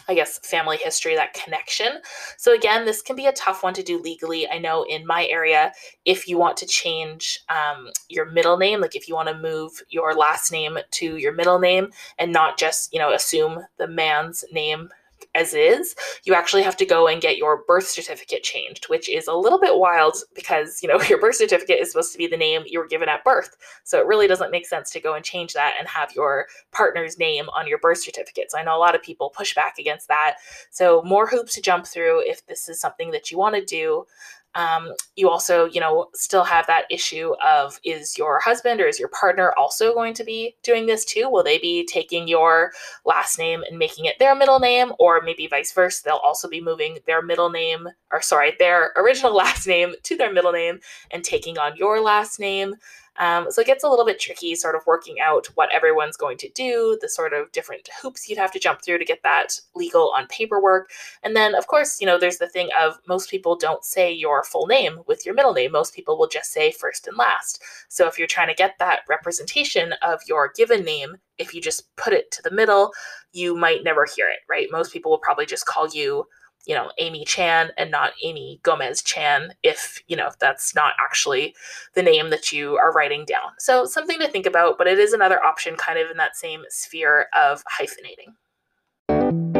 I 0.08 0.14
guess, 0.14 0.38
family 0.38 0.78
history, 0.78 1.14
that 1.14 1.34
connection. 1.34 2.00
So, 2.36 2.54
again, 2.54 2.84
this 2.84 3.02
can 3.02 3.14
be 3.14 3.26
a 3.26 3.32
tough 3.32 3.62
one 3.62 3.74
to 3.74 3.82
do 3.82 4.00
legally. 4.00 4.48
I 4.48 4.58
know 4.58 4.84
in 4.84 5.06
my 5.06 5.26
area, 5.26 5.72
if 6.04 6.26
you 6.26 6.38
want 6.38 6.56
to 6.58 6.66
change 6.66 7.40
um, 7.48 7.88
your 8.08 8.26
middle 8.26 8.56
name, 8.56 8.80
like 8.80 8.96
if 8.96 9.08
you 9.08 9.14
want 9.14 9.28
to 9.28 9.38
move 9.38 9.82
your 9.90 10.14
last 10.14 10.50
name 10.50 10.78
to 10.92 11.16
your 11.16 11.32
middle 11.32 11.58
name 11.58 11.90
and 12.18 12.32
not 12.32 12.58
just, 12.58 12.92
you 12.92 12.98
know, 12.98 13.12
assume 13.12 13.60
the 13.78 13.86
man's 13.86 14.44
name 14.52 14.88
as 15.34 15.54
is, 15.54 15.94
you 16.24 16.34
actually 16.34 16.62
have 16.62 16.76
to 16.76 16.86
go 16.86 17.08
and 17.08 17.22
get 17.22 17.38
your 17.38 17.64
birth 17.64 17.86
certificate 17.86 18.42
changed, 18.42 18.86
which 18.86 19.08
is 19.08 19.26
a 19.26 19.34
little 19.34 19.58
bit 19.58 19.78
wild 19.78 20.16
because, 20.34 20.82
you 20.82 20.88
know, 20.88 21.00
your 21.08 21.20
birth 21.20 21.36
certificate 21.36 21.80
is 21.80 21.92
supposed 21.92 22.12
to 22.12 22.18
be 22.18 22.26
the 22.26 22.36
name 22.36 22.62
you 22.66 22.78
were 22.78 22.86
given 22.86 23.08
at 23.08 23.24
birth. 23.24 23.56
So 23.84 23.98
it 23.98 24.06
really 24.06 24.26
doesn't 24.26 24.50
make 24.50 24.66
sense 24.66 24.90
to 24.90 25.00
go 25.00 25.14
and 25.14 25.24
change 25.24 25.54
that 25.54 25.74
and 25.78 25.88
have 25.88 26.12
your 26.14 26.46
partner's 26.70 27.18
name 27.18 27.48
on 27.50 27.66
your 27.66 27.78
birth 27.78 27.98
certificate. 27.98 28.50
So 28.50 28.58
I 28.58 28.62
know 28.62 28.76
a 28.76 28.78
lot 28.78 28.94
of 28.94 29.02
people 29.02 29.30
push 29.30 29.54
back 29.54 29.78
against 29.78 30.08
that. 30.08 30.36
So 30.70 31.02
more 31.02 31.26
hoops 31.26 31.54
to 31.54 31.62
jump 31.62 31.86
through 31.86 32.28
if 32.28 32.46
this 32.46 32.68
is 32.68 32.80
something 32.80 33.10
that 33.12 33.30
you 33.30 33.38
want 33.38 33.54
to 33.54 33.64
do. 33.64 34.06
Um, 34.54 34.92
you 35.16 35.30
also, 35.30 35.64
you 35.64 35.80
know, 35.80 36.08
still 36.14 36.44
have 36.44 36.66
that 36.66 36.84
issue 36.90 37.32
of 37.44 37.80
is 37.84 38.18
your 38.18 38.38
husband 38.40 38.80
or 38.80 38.86
is 38.86 38.98
your 38.98 39.08
partner 39.08 39.52
also 39.58 39.94
going 39.94 40.14
to 40.14 40.24
be 40.24 40.56
doing 40.62 40.86
this 40.86 41.04
too? 41.04 41.28
Will 41.30 41.42
they 41.42 41.58
be 41.58 41.86
taking 41.86 42.28
your 42.28 42.72
last 43.04 43.38
name 43.38 43.62
and 43.68 43.78
making 43.78 44.04
it 44.04 44.18
their 44.18 44.34
middle 44.34 44.58
name, 44.58 44.92
or 44.98 45.20
maybe 45.22 45.46
vice 45.46 45.72
versa? 45.72 46.02
They'll 46.04 46.16
also 46.16 46.48
be 46.48 46.60
moving 46.60 46.98
their 47.06 47.22
middle 47.22 47.50
name, 47.50 47.88
or 48.12 48.22
sorry, 48.22 48.52
their 48.58 48.92
original 48.96 49.34
last 49.36 49.66
name 49.66 49.94
to 50.04 50.16
their 50.16 50.32
middle 50.32 50.52
name 50.52 50.80
and 51.10 51.24
taking 51.24 51.58
on 51.58 51.76
your 51.76 52.00
last 52.00 52.38
name. 52.38 52.76
Um, 53.18 53.50
so 53.50 53.60
it 53.60 53.66
gets 53.66 53.84
a 53.84 53.88
little 53.88 54.06
bit 54.06 54.18
tricky, 54.18 54.54
sort 54.54 54.74
of 54.74 54.86
working 54.86 55.20
out 55.20 55.46
what 55.54 55.72
everyone's 55.72 56.16
going 56.16 56.38
to 56.38 56.48
do, 56.50 56.96
the 57.00 57.08
sort 57.08 57.34
of 57.34 57.52
different 57.52 57.88
hoops 58.00 58.28
you'd 58.28 58.38
have 58.38 58.52
to 58.52 58.58
jump 58.58 58.82
through 58.82 58.98
to 58.98 59.04
get 59.04 59.22
that 59.22 59.60
legal 59.74 60.12
on 60.16 60.26
paperwork. 60.28 60.90
And 61.22 61.36
then, 61.36 61.54
of 61.54 61.66
course, 61.66 62.00
you 62.00 62.06
know, 62.06 62.18
there's 62.18 62.38
the 62.38 62.48
thing 62.48 62.70
of 62.80 62.98
most 63.06 63.30
people 63.30 63.54
don't 63.54 63.84
say 63.84 64.10
your 64.10 64.42
full 64.44 64.66
name 64.66 65.00
with 65.06 65.26
your 65.26 65.34
middle 65.34 65.52
name. 65.52 65.72
Most 65.72 65.94
people 65.94 66.16
will 66.16 66.28
just 66.28 66.52
say 66.52 66.72
first 66.72 67.06
and 67.06 67.16
last. 67.18 67.62
So 67.88 68.06
if 68.06 68.18
you're 68.18 68.26
trying 68.26 68.48
to 68.48 68.54
get 68.54 68.78
that 68.78 69.00
representation 69.08 69.92
of 70.00 70.20
your 70.26 70.50
given 70.56 70.82
name, 70.82 71.16
if 71.36 71.54
you 71.54 71.60
just 71.60 71.94
put 71.96 72.14
it 72.14 72.30
to 72.30 72.42
the 72.42 72.50
middle, 72.50 72.92
you 73.32 73.54
might 73.54 73.84
never 73.84 74.06
hear 74.06 74.28
it, 74.28 74.40
right? 74.48 74.68
Most 74.70 74.92
people 74.92 75.10
will 75.10 75.18
probably 75.18 75.46
just 75.46 75.66
call 75.66 75.88
you 75.88 76.26
you 76.64 76.74
know, 76.74 76.90
Amy 76.98 77.24
Chan 77.24 77.70
and 77.76 77.90
not 77.90 78.12
Amy 78.22 78.60
Gomez 78.62 79.02
Chan 79.02 79.54
if, 79.62 80.02
you 80.06 80.16
know, 80.16 80.30
that's 80.40 80.74
not 80.74 80.94
actually 81.00 81.54
the 81.94 82.02
name 82.02 82.30
that 82.30 82.52
you 82.52 82.76
are 82.76 82.92
writing 82.92 83.24
down. 83.24 83.50
So 83.58 83.84
something 83.84 84.18
to 84.20 84.28
think 84.28 84.46
about, 84.46 84.78
but 84.78 84.86
it 84.86 84.98
is 84.98 85.12
another 85.12 85.42
option 85.44 85.76
kind 85.76 85.98
of 85.98 86.10
in 86.10 86.16
that 86.18 86.36
same 86.36 86.64
sphere 86.68 87.26
of 87.34 87.64
hyphenating. 87.64 89.51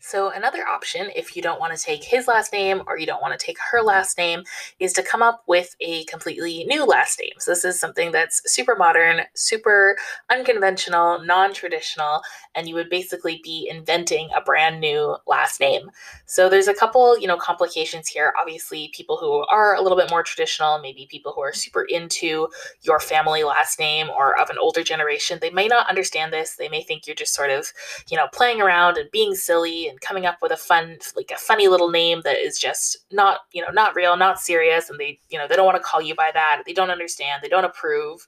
So, 0.00 0.30
another 0.30 0.66
option, 0.66 1.10
if 1.16 1.36
you 1.36 1.42
don't 1.42 1.58
want 1.58 1.76
to 1.76 1.82
take 1.82 2.04
his 2.04 2.28
last 2.28 2.52
name 2.52 2.82
or 2.86 2.98
you 2.98 3.06
don't 3.06 3.22
want 3.22 3.38
to 3.38 3.44
take 3.44 3.56
her 3.70 3.82
last 3.82 4.18
name, 4.18 4.42
is 4.78 4.92
to 4.94 5.02
come 5.02 5.22
up 5.22 5.42
with 5.46 5.74
a 5.80 6.04
completely 6.04 6.64
new 6.64 6.84
last 6.84 7.18
name. 7.18 7.32
So, 7.38 7.50
this 7.52 7.64
is 7.64 7.80
something 7.80 8.12
that's 8.12 8.42
super 8.50 8.76
modern, 8.76 9.22
super 9.34 9.96
unconventional, 10.30 11.20
non 11.24 11.54
traditional, 11.54 12.20
and 12.54 12.68
you 12.68 12.74
would 12.74 12.90
basically 12.90 13.40
be 13.42 13.68
inventing 13.70 14.28
a 14.36 14.40
brand 14.40 14.80
new 14.80 15.16
last 15.26 15.60
name. 15.60 15.90
So, 16.26 16.48
there's 16.48 16.68
a 16.68 16.74
couple, 16.74 17.18
you 17.18 17.26
know, 17.26 17.36
complications 17.36 18.08
here. 18.08 18.34
Obviously, 18.38 18.90
people 18.94 19.16
who 19.16 19.46
are 19.46 19.74
a 19.74 19.80
little 19.80 19.98
bit 19.98 20.10
more 20.10 20.22
traditional, 20.22 20.78
maybe 20.78 21.08
people 21.10 21.32
who 21.32 21.40
are 21.40 21.52
super 21.54 21.82
into 21.84 22.48
your 22.82 23.00
family 23.00 23.44
last 23.44 23.78
name 23.78 24.10
or 24.10 24.38
of 24.40 24.50
an 24.50 24.58
older 24.58 24.82
generation, 24.82 25.38
they 25.40 25.50
may 25.50 25.68
not 25.68 25.88
understand 25.88 26.32
this. 26.32 26.56
They 26.56 26.68
may 26.68 26.82
think 26.82 27.06
you're 27.06 27.16
just 27.16 27.34
sort 27.34 27.50
of, 27.50 27.72
you 28.10 28.16
know, 28.16 28.28
playing 28.32 28.60
around 28.60 28.98
and 28.98 29.10
being 29.10 29.34
silly 29.34 29.85
and 29.88 30.00
coming 30.00 30.26
up 30.26 30.38
with 30.42 30.52
a 30.52 30.56
fun 30.56 30.98
like 31.14 31.30
a 31.34 31.38
funny 31.38 31.68
little 31.68 31.90
name 31.90 32.20
that 32.24 32.36
is 32.36 32.58
just 32.58 32.98
not 33.12 33.40
you 33.52 33.62
know 33.62 33.70
not 33.72 33.94
real 33.94 34.16
not 34.16 34.40
serious 34.40 34.90
and 34.90 34.98
they 34.98 35.18
you 35.30 35.38
know 35.38 35.46
they 35.48 35.56
don't 35.56 35.66
want 35.66 35.76
to 35.76 35.82
call 35.82 36.00
you 36.00 36.14
by 36.14 36.30
that 36.32 36.62
they 36.66 36.72
don't 36.72 36.90
understand 36.90 37.42
they 37.42 37.48
don't 37.48 37.64
approve 37.64 38.26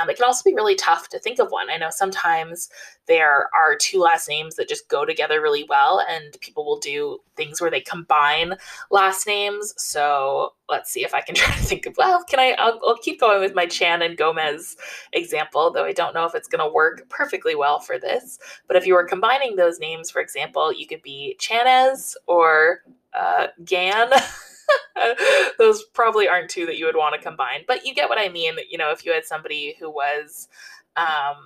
um, 0.00 0.08
it 0.08 0.16
can 0.16 0.24
also 0.24 0.48
be 0.48 0.54
really 0.54 0.74
tough 0.74 1.08
to 1.10 1.18
think 1.18 1.38
of 1.38 1.50
one. 1.50 1.70
I 1.70 1.76
know 1.76 1.90
sometimes 1.90 2.70
there 3.06 3.48
are 3.54 3.76
two 3.76 4.00
last 4.00 4.28
names 4.28 4.56
that 4.56 4.68
just 4.68 4.88
go 4.88 5.04
together 5.04 5.42
really 5.42 5.64
well, 5.68 6.04
and 6.08 6.38
people 6.40 6.64
will 6.64 6.78
do 6.78 7.18
things 7.36 7.60
where 7.60 7.70
they 7.70 7.80
combine 7.80 8.54
last 8.90 9.26
names. 9.26 9.74
So 9.76 10.54
let's 10.68 10.90
see 10.90 11.04
if 11.04 11.14
I 11.14 11.20
can 11.20 11.34
try 11.36 11.54
to 11.54 11.62
think 11.62 11.86
of, 11.86 11.94
well, 11.98 12.24
can 12.24 12.40
I? 12.40 12.52
I'll, 12.58 12.80
I'll 12.86 12.98
keep 12.98 13.20
going 13.20 13.40
with 13.40 13.54
my 13.54 13.66
Chan 13.66 14.02
and 14.02 14.16
Gomez 14.16 14.76
example, 15.12 15.70
though 15.72 15.84
I 15.84 15.92
don't 15.92 16.14
know 16.14 16.24
if 16.24 16.34
it's 16.34 16.48
going 16.48 16.66
to 16.66 16.72
work 16.72 17.08
perfectly 17.08 17.54
well 17.54 17.78
for 17.78 17.98
this. 17.98 18.38
But 18.66 18.76
if 18.76 18.86
you 18.86 18.94
were 18.94 19.04
combining 19.04 19.56
those 19.56 19.78
names, 19.78 20.10
for 20.10 20.20
example, 20.20 20.72
you 20.72 20.86
could 20.86 21.02
be 21.02 21.36
Chanez 21.40 22.14
or 22.26 22.80
uh, 23.14 23.48
Gan. 23.64 24.10
those 25.58 25.84
probably 25.94 26.28
aren't 26.28 26.50
two 26.50 26.66
that 26.66 26.78
you 26.78 26.86
would 26.86 26.96
want 26.96 27.14
to 27.14 27.20
combine, 27.20 27.64
but 27.66 27.84
you 27.84 27.94
get 27.94 28.08
what 28.08 28.18
I 28.18 28.28
mean. 28.28 28.56
You 28.70 28.78
know, 28.78 28.90
if 28.90 29.04
you 29.04 29.12
had 29.12 29.24
somebody 29.24 29.76
who 29.78 29.90
was, 29.90 30.48
um, 30.96 31.36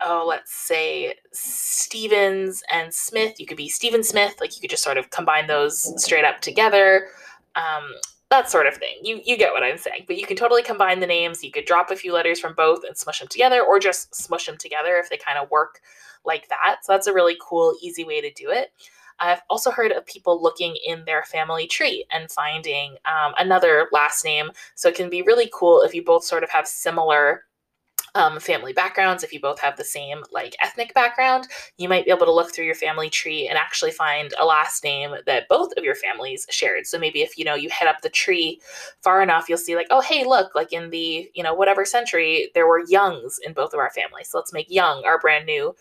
oh, 0.00 0.24
let's 0.26 0.52
say 0.54 1.14
Stevens 1.32 2.62
and 2.70 2.92
Smith, 2.92 3.38
you 3.38 3.46
could 3.46 3.56
be 3.56 3.68
Steven 3.68 4.02
Smith. 4.02 4.36
Like 4.40 4.54
you 4.54 4.60
could 4.60 4.70
just 4.70 4.82
sort 4.82 4.98
of 4.98 5.10
combine 5.10 5.46
those 5.46 5.92
straight 6.02 6.24
up 6.24 6.40
together. 6.40 7.08
Um, 7.54 7.92
that 8.32 8.50
sort 8.50 8.66
of 8.66 8.74
thing. 8.74 8.96
You 9.02 9.20
you 9.24 9.36
get 9.36 9.52
what 9.52 9.62
I'm 9.62 9.76
saying. 9.76 10.04
But 10.06 10.16
you 10.16 10.26
can 10.26 10.36
totally 10.36 10.62
combine 10.62 11.00
the 11.00 11.06
names. 11.06 11.44
You 11.44 11.52
could 11.52 11.66
drop 11.66 11.90
a 11.90 11.96
few 11.96 12.14
letters 12.14 12.40
from 12.40 12.54
both 12.54 12.82
and 12.84 12.96
smush 12.96 13.20
them 13.20 13.28
together, 13.28 13.62
or 13.62 13.78
just 13.78 14.14
smush 14.14 14.46
them 14.46 14.56
together 14.56 14.96
if 14.96 15.10
they 15.10 15.18
kind 15.18 15.38
of 15.38 15.50
work 15.50 15.80
like 16.24 16.48
that. 16.48 16.78
So 16.82 16.92
that's 16.92 17.06
a 17.06 17.12
really 17.12 17.36
cool, 17.40 17.74
easy 17.82 18.04
way 18.04 18.20
to 18.22 18.32
do 18.32 18.50
it. 18.50 18.72
I've 19.22 19.40
also 19.48 19.70
heard 19.70 19.92
of 19.92 20.04
people 20.04 20.42
looking 20.42 20.76
in 20.84 21.04
their 21.04 21.22
family 21.24 21.66
tree 21.66 22.04
and 22.10 22.30
finding 22.30 22.96
um, 23.06 23.32
another 23.38 23.88
last 23.92 24.24
name. 24.24 24.50
So 24.74 24.88
it 24.88 24.96
can 24.96 25.08
be 25.08 25.22
really 25.22 25.50
cool 25.54 25.82
if 25.82 25.94
you 25.94 26.04
both 26.04 26.24
sort 26.24 26.42
of 26.42 26.50
have 26.50 26.66
similar 26.66 27.44
um, 28.14 28.38
family 28.40 28.72
backgrounds, 28.72 29.22
if 29.22 29.32
you 29.32 29.40
both 29.40 29.58
have 29.60 29.76
the 29.76 29.84
same 29.84 30.22
like 30.30 30.54
ethnic 30.60 30.92
background, 30.92 31.48
you 31.78 31.88
might 31.88 32.04
be 32.04 32.10
able 32.10 32.26
to 32.26 32.32
look 32.32 32.52
through 32.52 32.66
your 32.66 32.74
family 32.74 33.08
tree 33.08 33.48
and 33.48 33.56
actually 33.56 33.90
find 33.90 34.34
a 34.38 34.44
last 34.44 34.84
name 34.84 35.14
that 35.26 35.48
both 35.48 35.72
of 35.76 35.84
your 35.84 35.94
families 35.94 36.46
shared. 36.50 36.86
So 36.86 36.98
maybe 36.98 37.22
if 37.22 37.38
you 37.38 37.44
know 37.44 37.54
you 37.54 37.70
head 37.70 37.88
up 37.88 38.02
the 38.02 38.10
tree 38.10 38.60
far 39.00 39.22
enough, 39.22 39.48
you'll 39.48 39.58
see 39.58 39.76
like, 39.76 39.86
oh 39.90 40.02
hey, 40.02 40.24
look, 40.24 40.54
like 40.54 40.72
in 40.72 40.90
the 40.90 41.30
you 41.34 41.42
know 41.42 41.54
whatever 41.54 41.84
century 41.84 42.50
there 42.54 42.66
were 42.66 42.84
Youngs 42.86 43.38
in 43.46 43.54
both 43.54 43.72
of 43.72 43.80
our 43.80 43.90
families. 43.90 44.28
So 44.28 44.38
let's 44.38 44.52
make 44.52 44.70
Young 44.70 45.02
our 45.04 45.18
brand 45.18 45.46
new 45.46 45.74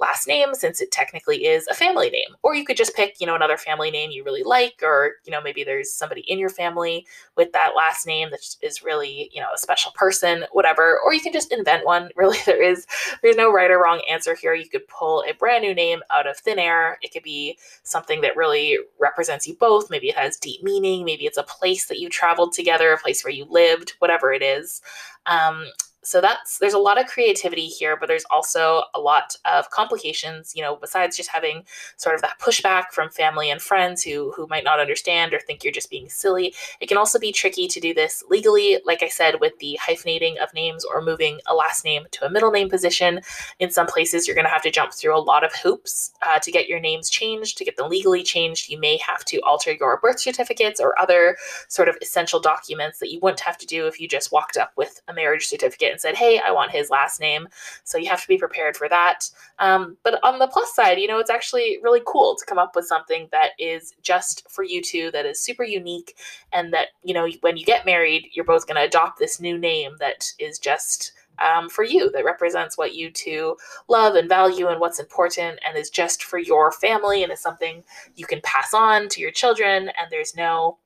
last 0.00 0.28
name 0.28 0.54
since 0.54 0.80
it 0.80 0.90
technically 0.90 1.46
is 1.46 1.66
a 1.66 1.74
family 1.74 2.10
name. 2.10 2.36
Or 2.42 2.54
you 2.54 2.64
could 2.64 2.76
just 2.76 2.94
pick, 2.94 3.16
you 3.20 3.26
know, 3.26 3.34
another 3.34 3.56
family 3.56 3.90
name 3.90 4.10
you 4.10 4.24
really 4.24 4.42
like, 4.42 4.80
or, 4.82 5.14
you 5.24 5.32
know, 5.32 5.40
maybe 5.40 5.64
there's 5.64 5.92
somebody 5.92 6.20
in 6.22 6.38
your 6.38 6.50
family 6.50 7.06
with 7.36 7.52
that 7.52 7.74
last 7.76 8.06
name 8.06 8.30
that 8.30 8.40
is 8.62 8.82
really, 8.82 9.30
you 9.32 9.40
know, 9.40 9.48
a 9.54 9.58
special 9.58 9.92
person, 9.92 10.44
whatever. 10.52 10.98
Or 11.04 11.12
you 11.12 11.20
can 11.20 11.32
just 11.32 11.52
invent 11.52 11.84
one. 11.84 12.10
Really, 12.18 12.38
there 12.46 12.60
is 12.60 12.84
there's 13.22 13.36
no 13.36 13.52
right 13.52 13.70
or 13.70 13.80
wrong 13.80 14.02
answer 14.10 14.34
here. 14.34 14.52
You 14.52 14.68
could 14.68 14.88
pull 14.88 15.22
a 15.28 15.34
brand 15.34 15.62
new 15.62 15.72
name 15.72 16.00
out 16.10 16.26
of 16.26 16.36
thin 16.36 16.58
air. 16.58 16.98
It 17.00 17.12
could 17.12 17.22
be 17.22 17.58
something 17.84 18.22
that 18.22 18.36
really 18.36 18.76
represents 18.98 19.46
you 19.46 19.54
both. 19.54 19.88
Maybe 19.88 20.08
it 20.08 20.16
has 20.16 20.36
deep 20.36 20.64
meaning. 20.64 21.04
Maybe 21.04 21.26
it's 21.26 21.38
a 21.38 21.44
place 21.44 21.86
that 21.86 22.00
you 22.00 22.08
traveled 22.08 22.54
together, 22.54 22.92
a 22.92 22.98
place 22.98 23.22
where 23.22 23.32
you 23.32 23.46
lived, 23.48 23.94
whatever 24.00 24.32
it 24.32 24.42
is. 24.42 24.82
Um, 25.26 25.66
so 26.02 26.20
that's 26.20 26.58
there's 26.58 26.74
a 26.74 26.78
lot 26.78 27.00
of 27.00 27.06
creativity 27.06 27.66
here 27.66 27.96
but 27.96 28.06
there's 28.06 28.24
also 28.30 28.82
a 28.94 29.00
lot 29.00 29.34
of 29.44 29.68
complications 29.70 30.52
you 30.54 30.62
know 30.62 30.76
besides 30.76 31.16
just 31.16 31.28
having 31.28 31.64
sort 31.96 32.14
of 32.14 32.20
that 32.20 32.38
pushback 32.40 32.84
from 32.92 33.10
family 33.10 33.50
and 33.50 33.60
friends 33.60 34.02
who 34.02 34.32
who 34.36 34.46
might 34.46 34.64
not 34.64 34.78
understand 34.78 35.34
or 35.34 35.40
think 35.40 35.64
you're 35.64 35.72
just 35.72 35.90
being 35.90 36.08
silly. 36.08 36.54
It 36.80 36.86
can 36.86 36.96
also 36.96 37.18
be 37.18 37.32
tricky 37.32 37.66
to 37.68 37.80
do 37.80 37.92
this 37.92 38.22
legally 38.28 38.78
like 38.84 39.02
i 39.02 39.08
said 39.08 39.40
with 39.40 39.58
the 39.58 39.78
hyphenating 39.82 40.38
of 40.38 40.52
names 40.54 40.84
or 40.84 41.02
moving 41.02 41.40
a 41.46 41.54
last 41.54 41.84
name 41.84 42.04
to 42.12 42.24
a 42.24 42.30
middle 42.30 42.50
name 42.50 42.68
position. 42.68 43.20
In 43.58 43.70
some 43.70 43.86
places 43.86 44.26
you're 44.26 44.34
going 44.34 44.44
to 44.44 44.50
have 44.50 44.62
to 44.62 44.70
jump 44.70 44.92
through 44.92 45.16
a 45.16 45.20
lot 45.20 45.44
of 45.44 45.52
hoops 45.54 46.12
uh, 46.22 46.38
to 46.38 46.52
get 46.52 46.68
your 46.68 46.80
names 46.80 47.10
changed 47.10 47.58
to 47.58 47.64
get 47.64 47.76
them 47.76 47.88
legally 47.88 48.22
changed. 48.22 48.70
You 48.70 48.78
may 48.78 48.98
have 48.98 49.24
to 49.26 49.40
alter 49.40 49.72
your 49.72 49.98
birth 50.00 50.20
certificates 50.20 50.80
or 50.80 50.98
other 50.98 51.36
sort 51.68 51.88
of 51.88 51.96
essential 52.00 52.40
documents 52.40 52.98
that 52.98 53.10
you 53.10 53.18
wouldn't 53.20 53.40
have 53.40 53.58
to 53.58 53.66
do 53.66 53.86
if 53.86 54.00
you 54.00 54.08
just 54.08 54.32
walked 54.32 54.56
up 54.56 54.72
with 54.76 55.00
a 55.08 55.12
marriage 55.12 55.46
certificate 55.46 55.87
and 55.90 56.00
said, 56.00 56.16
hey, 56.16 56.40
I 56.44 56.50
want 56.50 56.70
his 56.70 56.90
last 56.90 57.20
name. 57.20 57.48
So 57.84 57.98
you 57.98 58.08
have 58.08 58.22
to 58.22 58.28
be 58.28 58.38
prepared 58.38 58.76
for 58.76 58.88
that. 58.88 59.28
Um, 59.58 59.96
but 60.04 60.18
on 60.22 60.38
the 60.38 60.46
plus 60.46 60.74
side, 60.74 60.98
you 60.98 61.08
know, 61.08 61.18
it's 61.18 61.30
actually 61.30 61.78
really 61.82 62.02
cool 62.06 62.36
to 62.36 62.46
come 62.46 62.58
up 62.58 62.76
with 62.76 62.86
something 62.86 63.28
that 63.32 63.50
is 63.58 63.94
just 64.02 64.48
for 64.50 64.62
you 64.62 64.82
two, 64.82 65.10
that 65.12 65.26
is 65.26 65.40
super 65.40 65.64
unique, 65.64 66.16
and 66.52 66.72
that, 66.72 66.88
you 67.02 67.14
know, 67.14 67.28
when 67.40 67.56
you 67.56 67.64
get 67.64 67.86
married, 67.86 68.28
you're 68.32 68.44
both 68.44 68.66
going 68.66 68.76
to 68.76 68.82
adopt 68.82 69.18
this 69.18 69.40
new 69.40 69.58
name 69.58 69.92
that 70.00 70.32
is 70.38 70.58
just. 70.58 71.12
Um, 71.40 71.68
for 71.68 71.84
you 71.84 72.10
that 72.10 72.24
represents 72.24 72.76
what 72.76 72.96
you 72.96 73.12
two 73.12 73.56
love 73.86 74.16
and 74.16 74.28
value 74.28 74.66
and 74.66 74.80
what's 74.80 74.98
important 74.98 75.60
and 75.64 75.78
is 75.78 75.88
just 75.88 76.24
for 76.24 76.40
your 76.40 76.72
family 76.72 77.22
and 77.22 77.30
is 77.30 77.38
something 77.38 77.84
you 78.16 78.26
can 78.26 78.40
pass 78.42 78.74
on 78.74 79.08
to 79.10 79.20
your 79.20 79.30
children 79.30 79.82
and 79.82 80.10
there's 80.10 80.34
no 80.34 80.78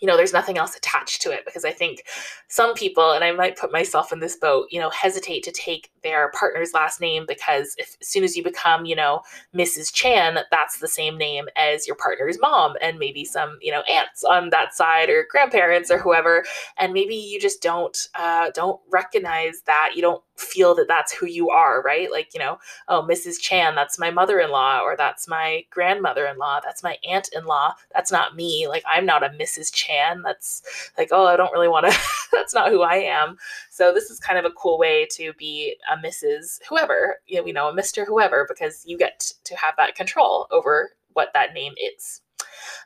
you 0.00 0.06
know, 0.06 0.16
there's 0.16 0.32
nothing 0.32 0.58
else 0.58 0.76
attached 0.76 1.22
to 1.22 1.30
it 1.30 1.44
because 1.44 1.64
I 1.64 1.70
think 1.70 2.04
some 2.48 2.74
people, 2.74 3.12
and 3.12 3.22
I 3.22 3.32
might 3.32 3.56
put 3.56 3.72
myself 3.72 4.12
in 4.12 4.20
this 4.20 4.36
boat, 4.36 4.66
you 4.70 4.80
know, 4.80 4.90
hesitate 4.90 5.42
to 5.44 5.52
take 5.52 5.90
their 6.02 6.30
partner's 6.30 6.72
last 6.72 7.00
name 7.00 7.24
because 7.28 7.74
if, 7.78 7.96
as 8.00 8.08
soon 8.08 8.24
as 8.24 8.36
you 8.36 8.42
become, 8.42 8.84
you 8.84 8.96
know, 8.96 9.20
Mrs. 9.54 9.92
Chan, 9.92 10.38
that's 10.50 10.78
the 10.78 10.88
same 10.88 11.18
name 11.18 11.46
as 11.56 11.86
your 11.86 11.96
partner's 11.96 12.38
mom 12.40 12.74
and 12.80 12.98
maybe 12.98 13.24
some, 13.24 13.58
you 13.60 13.70
know, 13.70 13.82
aunts 13.82 14.24
on 14.24 14.50
that 14.50 14.74
side 14.74 15.10
or 15.10 15.26
grandparents 15.30 15.90
or 15.90 15.98
whoever, 15.98 16.44
and 16.78 16.92
maybe 16.92 17.14
you 17.14 17.38
just 17.40 17.62
don't 17.62 18.08
uh, 18.18 18.50
don't 18.54 18.80
recognize 18.90 19.62
that 19.66 19.92
you 19.94 20.02
don't 20.02 20.22
feel 20.40 20.74
that 20.74 20.88
that's 20.88 21.12
who 21.12 21.26
you 21.26 21.50
are, 21.50 21.82
right? 21.82 22.10
Like, 22.10 22.32
you 22.34 22.40
know, 22.40 22.58
oh, 22.88 23.06
Mrs. 23.08 23.40
Chan, 23.40 23.74
that's 23.74 23.98
my 23.98 24.10
mother 24.10 24.40
in 24.40 24.50
law, 24.50 24.80
or 24.80 24.96
that's 24.96 25.28
my 25.28 25.64
grandmother 25.70 26.26
in 26.26 26.38
law, 26.38 26.60
that's 26.64 26.82
my 26.82 26.96
aunt 27.08 27.28
in 27.34 27.44
law. 27.44 27.74
That's 27.94 28.10
not 28.10 28.36
me. 28.36 28.66
Like, 28.68 28.82
I'm 28.90 29.06
not 29.06 29.22
a 29.22 29.28
Mrs. 29.28 29.70
Chan. 29.72 29.89
And 29.90 30.24
that's 30.24 30.62
like, 30.96 31.08
oh, 31.10 31.26
I 31.26 31.36
don't 31.36 31.52
really 31.52 31.68
want 31.68 31.90
to, 31.90 31.98
that's 32.32 32.54
not 32.54 32.70
who 32.70 32.82
I 32.82 32.96
am. 32.96 33.36
So, 33.70 33.92
this 33.92 34.10
is 34.10 34.20
kind 34.20 34.38
of 34.38 34.44
a 34.44 34.54
cool 34.54 34.78
way 34.78 35.06
to 35.12 35.32
be 35.34 35.76
a 35.92 35.96
Mrs. 35.96 36.60
whoever, 36.68 37.16
you 37.26 37.52
know, 37.52 37.68
a 37.68 37.74
Mr. 37.74 38.06
whoever, 38.06 38.46
because 38.48 38.82
you 38.86 38.96
get 38.96 39.32
to 39.44 39.56
have 39.56 39.74
that 39.76 39.94
control 39.94 40.46
over 40.50 40.90
what 41.12 41.30
that 41.34 41.54
name 41.54 41.74
is. 41.76 42.22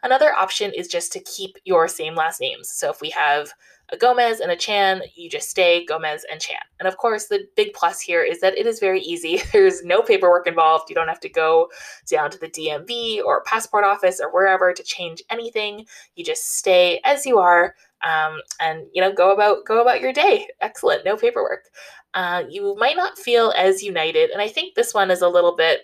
Another 0.02 0.34
option 0.34 0.72
is 0.74 0.88
just 0.88 1.12
to 1.12 1.20
keep 1.20 1.56
your 1.64 1.88
same 1.88 2.14
last 2.14 2.40
names. 2.40 2.70
So, 2.70 2.90
if 2.90 3.00
we 3.00 3.10
have 3.10 3.52
a 3.90 3.96
Gomez 3.96 4.40
and 4.40 4.50
a 4.50 4.56
Chan, 4.56 5.02
you 5.14 5.28
just 5.28 5.50
stay 5.50 5.84
Gomez 5.84 6.24
and 6.30 6.40
Chan. 6.40 6.60
And 6.80 6.88
of 6.88 6.96
course, 6.96 7.26
the 7.26 7.46
big 7.54 7.74
plus 7.74 8.00
here 8.00 8.22
is 8.22 8.40
that 8.40 8.56
it 8.56 8.66
is 8.66 8.80
very 8.80 9.00
easy. 9.00 9.42
There's 9.52 9.84
no 9.84 10.02
paperwork 10.02 10.46
involved. 10.46 10.88
You 10.88 10.94
don't 10.94 11.08
have 11.08 11.20
to 11.20 11.28
go 11.28 11.68
down 12.10 12.30
to 12.30 12.38
the 12.38 12.48
DMV 12.48 13.22
or 13.22 13.42
passport 13.44 13.84
office 13.84 14.20
or 14.20 14.32
wherever 14.32 14.72
to 14.72 14.82
change 14.82 15.22
anything. 15.30 15.86
You 16.16 16.24
just 16.24 16.56
stay 16.56 17.00
as 17.04 17.26
you 17.26 17.38
are 17.38 17.74
um, 18.04 18.40
and 18.60 18.86
you 18.92 19.00
know 19.00 19.12
go 19.12 19.32
about 19.32 19.64
go 19.64 19.80
about 19.80 20.00
your 20.00 20.12
day. 20.12 20.46
Excellent, 20.60 21.04
no 21.04 21.16
paperwork. 21.16 21.64
Uh, 22.14 22.44
you 22.48 22.76
might 22.78 22.96
not 22.96 23.18
feel 23.18 23.52
as 23.56 23.82
united, 23.82 24.30
and 24.30 24.40
I 24.40 24.48
think 24.48 24.74
this 24.74 24.94
one 24.94 25.10
is 25.10 25.22
a 25.22 25.28
little 25.28 25.56
bit 25.56 25.82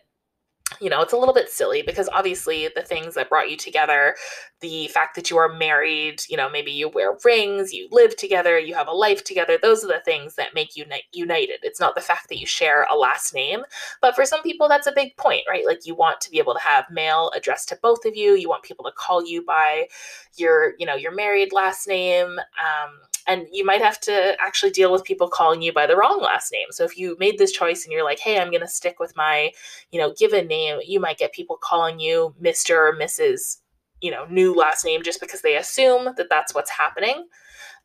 you 0.80 0.88
know, 0.88 1.00
it's 1.02 1.12
a 1.12 1.16
little 1.16 1.34
bit 1.34 1.50
silly 1.50 1.82
because 1.82 2.08
obviously 2.12 2.68
the 2.74 2.82
things 2.82 3.14
that 3.14 3.28
brought 3.28 3.50
you 3.50 3.56
together, 3.56 4.14
the 4.60 4.88
fact 4.88 5.16
that 5.16 5.30
you 5.30 5.36
are 5.36 5.48
married, 5.48 6.22
you 6.28 6.36
know, 6.36 6.48
maybe 6.48 6.70
you 6.70 6.88
wear 6.88 7.16
rings, 7.24 7.72
you 7.72 7.88
live 7.90 8.16
together, 8.16 8.58
you 8.58 8.74
have 8.74 8.88
a 8.88 8.92
life 8.92 9.24
together, 9.24 9.58
those 9.60 9.82
are 9.84 9.88
the 9.88 10.02
things 10.04 10.36
that 10.36 10.54
make 10.54 10.76
you 10.76 10.84
united. 11.12 11.58
It's 11.62 11.80
not 11.80 11.94
the 11.94 12.00
fact 12.00 12.28
that 12.28 12.38
you 12.38 12.46
share 12.46 12.86
a 12.90 12.96
last 12.96 13.34
name. 13.34 13.62
But 14.00 14.14
for 14.14 14.24
some 14.24 14.42
people, 14.42 14.68
that's 14.68 14.86
a 14.86 14.92
big 14.92 15.16
point, 15.16 15.42
right? 15.48 15.66
Like 15.66 15.86
you 15.86 15.94
want 15.94 16.20
to 16.20 16.30
be 16.30 16.38
able 16.38 16.54
to 16.54 16.60
have 16.60 16.90
mail 16.90 17.32
addressed 17.34 17.68
to 17.70 17.78
both 17.82 18.04
of 18.04 18.16
you. 18.16 18.34
You 18.34 18.48
want 18.48 18.62
people 18.62 18.84
to 18.84 18.92
call 18.92 19.26
you 19.26 19.44
by 19.44 19.88
your, 20.36 20.74
you 20.78 20.86
know, 20.86 20.94
your 20.94 21.14
married 21.14 21.52
last 21.52 21.88
name. 21.88 22.38
Um, 22.38 23.00
and 23.26 23.46
you 23.52 23.64
might 23.64 23.80
have 23.80 24.00
to 24.00 24.36
actually 24.40 24.70
deal 24.70 24.92
with 24.92 25.04
people 25.04 25.28
calling 25.28 25.62
you 25.62 25.72
by 25.72 25.86
the 25.86 25.96
wrong 25.96 26.20
last 26.20 26.52
name. 26.52 26.68
So 26.70 26.84
if 26.84 26.98
you 26.98 27.16
made 27.18 27.38
this 27.38 27.52
choice 27.52 27.84
and 27.84 27.92
you're 27.92 28.04
like, 28.04 28.18
"Hey, 28.18 28.38
I'm 28.38 28.50
going 28.50 28.60
to 28.60 28.68
stick 28.68 28.98
with 28.98 29.16
my, 29.16 29.52
you 29.90 30.00
know, 30.00 30.12
given 30.18 30.46
name," 30.46 30.80
you 30.84 31.00
might 31.00 31.18
get 31.18 31.32
people 31.32 31.58
calling 31.62 32.00
you 32.00 32.34
Mr. 32.42 32.76
or 32.76 32.96
Mrs. 32.96 33.58
You 34.00 34.10
know, 34.10 34.24
new 34.26 34.54
last 34.54 34.84
name 34.84 35.02
just 35.02 35.20
because 35.20 35.42
they 35.42 35.56
assume 35.56 36.14
that 36.16 36.30
that's 36.30 36.54
what's 36.54 36.70
happening. 36.70 37.26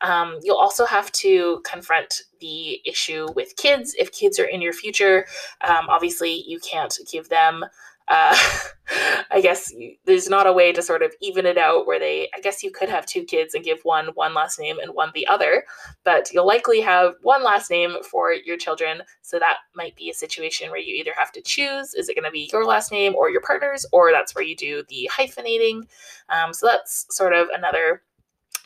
Um, 0.01 0.39
you'll 0.43 0.57
also 0.57 0.85
have 0.85 1.11
to 1.13 1.61
confront 1.65 2.21
the 2.39 2.81
issue 2.85 3.27
with 3.35 3.55
kids. 3.55 3.95
If 3.97 4.11
kids 4.11 4.39
are 4.39 4.45
in 4.45 4.61
your 4.61 4.73
future, 4.73 5.25
um, 5.67 5.87
obviously 5.89 6.43
you 6.47 6.59
can't 6.59 6.97
give 7.11 7.29
them 7.29 7.65
uh, 8.07 8.37
I 9.31 9.41
guess 9.41 9.71
you, 9.71 9.95
there's 10.05 10.29
not 10.29 10.47
a 10.47 10.53
way 10.53 10.71
to 10.71 10.81
sort 10.81 11.01
of 11.01 11.13
even 11.21 11.45
it 11.45 11.57
out 11.57 11.87
where 11.87 11.99
they, 11.99 12.29
I 12.35 12.39
guess 12.39 12.63
you 12.63 12.71
could 12.71 12.89
have 12.89 13.05
two 13.05 13.23
kids 13.23 13.53
and 13.53 13.63
give 13.63 13.79
one 13.83 14.07
one 14.13 14.33
last 14.33 14.59
name 14.59 14.77
and 14.79 14.93
one 14.93 15.11
the 15.13 15.27
other, 15.27 15.65
but 16.03 16.31
you'll 16.31 16.45
likely 16.45 16.81
have 16.81 17.15
one 17.21 17.43
last 17.43 17.71
name 17.71 17.95
for 18.03 18.31
your 18.31 18.57
children. 18.57 19.01
So 19.21 19.39
that 19.39 19.57
might 19.75 19.95
be 19.95 20.09
a 20.09 20.13
situation 20.13 20.69
where 20.69 20.79
you 20.79 20.93
either 20.95 21.13
have 21.17 21.31
to 21.33 21.41
choose 21.41 21.93
is 21.95 22.09
it 22.09 22.15
going 22.15 22.25
to 22.25 22.31
be 22.31 22.49
your 22.53 22.65
last 22.65 22.91
name 22.91 23.15
or 23.15 23.29
your 23.29 23.41
partner's, 23.41 23.85
or 23.91 24.11
that's 24.11 24.35
where 24.35 24.43
you 24.43 24.55
do 24.55 24.83
the 24.89 25.09
hyphenating. 25.11 25.87
Um, 26.29 26.53
so 26.53 26.67
that's 26.67 27.07
sort 27.09 27.33
of 27.33 27.47
another 27.53 28.03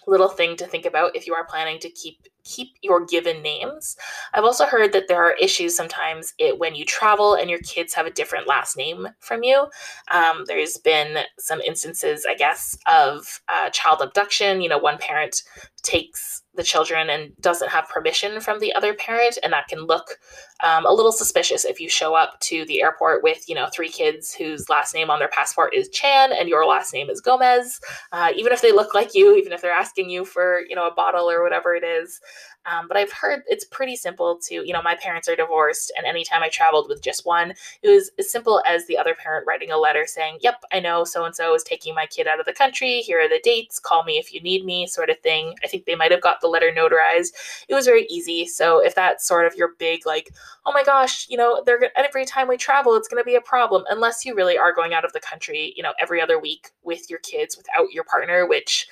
little 0.07 0.29
thing 0.29 0.55
to 0.57 0.65
think 0.65 0.85
about 0.85 1.15
if 1.15 1.27
you 1.27 1.33
are 1.33 1.45
planning 1.45 1.79
to 1.79 1.89
keep 1.89 2.27
keep 2.49 2.69
your 2.81 3.05
given 3.05 3.41
names. 3.41 3.95
I've 4.33 4.43
also 4.43 4.65
heard 4.65 4.91
that 4.93 5.07
there 5.07 5.23
are 5.23 5.33
issues 5.33 5.75
sometimes 5.75 6.33
it, 6.39 6.57
when 6.57 6.75
you 6.75 6.83
travel 6.85 7.35
and 7.35 7.49
your 7.49 7.59
kids 7.59 7.93
have 7.93 8.07
a 8.07 8.11
different 8.11 8.47
last 8.47 8.75
name 8.75 9.07
from 9.19 9.43
you. 9.43 9.67
Um, 10.11 10.43
there's 10.47 10.77
been 10.77 11.19
some 11.37 11.61
instances, 11.61 12.25
I 12.27 12.35
guess, 12.35 12.77
of 12.87 13.41
uh, 13.47 13.69
child 13.69 14.01
abduction. 14.01 14.61
You 14.61 14.69
know, 14.69 14.77
one 14.77 14.97
parent 14.97 15.43
takes 15.83 16.43
the 16.55 16.63
children 16.63 17.09
and 17.09 17.31
doesn't 17.39 17.69
have 17.69 17.87
permission 17.87 18.41
from 18.41 18.59
the 18.59 18.73
other 18.73 18.93
parent 18.93 19.37
and 19.43 19.53
that 19.53 19.67
can 19.67 19.79
look 19.79 20.17
um, 20.61 20.85
a 20.85 20.91
little 20.91 21.11
suspicious 21.11 21.63
if 21.63 21.79
you 21.79 21.87
show 21.87 22.15
up 22.15 22.37
to 22.41 22.65
the 22.65 22.81
airport 22.81 23.23
with 23.23 23.47
you 23.47 23.55
know 23.55 23.67
three 23.73 23.87
kids 23.87 24.33
whose 24.33 24.67
last 24.67 24.93
name 24.93 25.09
on 25.09 25.19
their 25.19 25.29
passport 25.29 25.73
is 25.73 25.87
chan 25.89 26.31
and 26.33 26.49
your 26.49 26.65
last 26.65 26.93
name 26.93 27.09
is 27.09 27.21
gomez. 27.21 27.79
Uh, 28.11 28.31
even 28.35 28.51
if 28.51 28.61
they 28.61 28.73
look 28.73 28.93
like 28.93 29.13
you 29.13 29.35
even 29.35 29.53
if 29.53 29.61
they're 29.61 29.71
asking 29.71 30.09
you 30.09 30.25
for 30.25 30.61
you 30.67 30.75
know 30.75 30.87
a 30.87 30.93
bottle 30.93 31.29
or 31.29 31.43
whatever 31.43 31.75
it 31.75 31.83
is 31.83 32.19
um, 32.65 32.87
but 32.87 32.97
I've 32.97 33.11
heard 33.11 33.41
it's 33.47 33.65
pretty 33.65 33.95
simple 33.95 34.37
to, 34.47 34.55
you 34.55 34.73
know, 34.73 34.81
my 34.81 34.95
parents 34.95 35.27
are 35.29 35.35
divorced, 35.35 35.91
and 35.97 36.05
anytime 36.05 36.43
I 36.43 36.49
traveled 36.49 36.87
with 36.89 37.01
just 37.01 37.25
one, 37.25 37.53
it 37.81 37.89
was 37.89 38.11
as 38.19 38.31
simple 38.31 38.61
as 38.67 38.85
the 38.85 38.97
other 38.97 39.15
parent 39.15 39.47
writing 39.47 39.71
a 39.71 39.77
letter 39.77 40.05
saying, 40.05 40.39
Yep, 40.41 40.63
I 40.71 40.79
know 40.79 41.03
so 41.03 41.25
and 41.25 41.35
so 41.35 41.55
is 41.55 41.63
taking 41.63 41.95
my 41.95 42.05
kid 42.05 42.27
out 42.27 42.39
of 42.39 42.45
the 42.45 42.53
country. 42.53 42.99
Here 43.01 43.21
are 43.21 43.29
the 43.29 43.41
dates. 43.43 43.79
Call 43.79 44.03
me 44.03 44.17
if 44.17 44.33
you 44.33 44.41
need 44.41 44.65
me, 44.65 44.87
sort 44.87 45.09
of 45.09 45.19
thing. 45.19 45.55
I 45.63 45.67
think 45.67 45.85
they 45.85 45.95
might 45.95 46.11
have 46.11 46.21
got 46.21 46.41
the 46.41 46.47
letter 46.47 46.71
notarized. 46.71 47.31
It 47.67 47.75
was 47.75 47.85
very 47.85 48.05
easy. 48.09 48.45
So 48.45 48.83
if 48.83 48.93
that's 48.93 49.27
sort 49.27 49.45
of 49.45 49.55
your 49.55 49.75
big, 49.79 50.05
like, 50.05 50.29
oh 50.65 50.71
my 50.73 50.83
gosh, 50.83 51.27
you 51.29 51.37
know, 51.37 51.63
they're 51.65 51.91
every 51.97 52.25
time 52.25 52.47
we 52.47 52.57
travel, 52.57 52.95
it's 52.95 53.07
going 53.07 53.21
to 53.21 53.25
be 53.25 53.35
a 53.35 53.41
problem, 53.41 53.83
unless 53.89 54.25
you 54.25 54.35
really 54.35 54.57
are 54.57 54.73
going 54.73 54.93
out 54.93 55.05
of 55.05 55.13
the 55.13 55.19
country, 55.19 55.73
you 55.75 55.83
know, 55.83 55.93
every 55.99 56.21
other 56.21 56.39
week 56.39 56.69
with 56.83 57.09
your 57.09 57.19
kids 57.19 57.57
without 57.57 57.91
your 57.91 58.03
partner, 58.03 58.45
which 58.47 58.87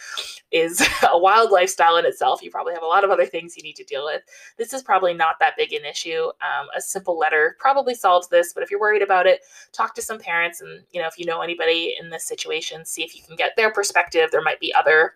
is 0.52 0.82
a 1.12 1.18
wild 1.18 1.52
lifestyle 1.52 1.98
in 1.98 2.06
itself. 2.06 2.42
You 2.42 2.50
probably 2.50 2.74
have 2.74 2.84
a 2.84 2.88
lot 2.88 3.04
of 3.04 3.12
other 3.12 3.26
things 3.26 3.57
you 3.58 3.64
need 3.64 3.76
to 3.76 3.84
deal 3.84 4.06
with. 4.06 4.22
This 4.58 4.74
is 4.74 4.84
probably 4.84 5.14
not 5.14 5.36
that 5.40 5.56
big 5.58 5.74
an 5.74 5.86
issue. 5.86 6.26
Um, 6.42 6.68
a 6.76 6.82
simple 6.82 7.18
letter 7.18 7.58
probably 7.60 7.96
solves 7.96 8.28
this, 8.28 8.54
but 8.54 8.64
if 8.64 8.72
you're 8.72 8.80
worried 8.80 9.02
about 9.02 9.28
it, 9.28 9.42
talk 9.72 9.96
to 9.96 10.02
some 10.02 10.20
parents 10.20 10.62
and, 10.62 10.84
you 10.92 11.02
know, 11.02 11.08
if 11.08 11.18
you 11.18 11.26
know 11.26 11.42
anybody 11.42 11.96
in 12.00 12.10
this 12.10 12.26
situation, 12.26 12.86
see 12.86 13.04
if 13.04 13.16
you 13.16 13.24
can 13.24 13.36
get 13.36 13.56
their 13.56 13.72
perspective. 13.72 14.30
There 14.32 14.42
might 14.42 14.60
be 14.60 14.74
other 14.74 15.14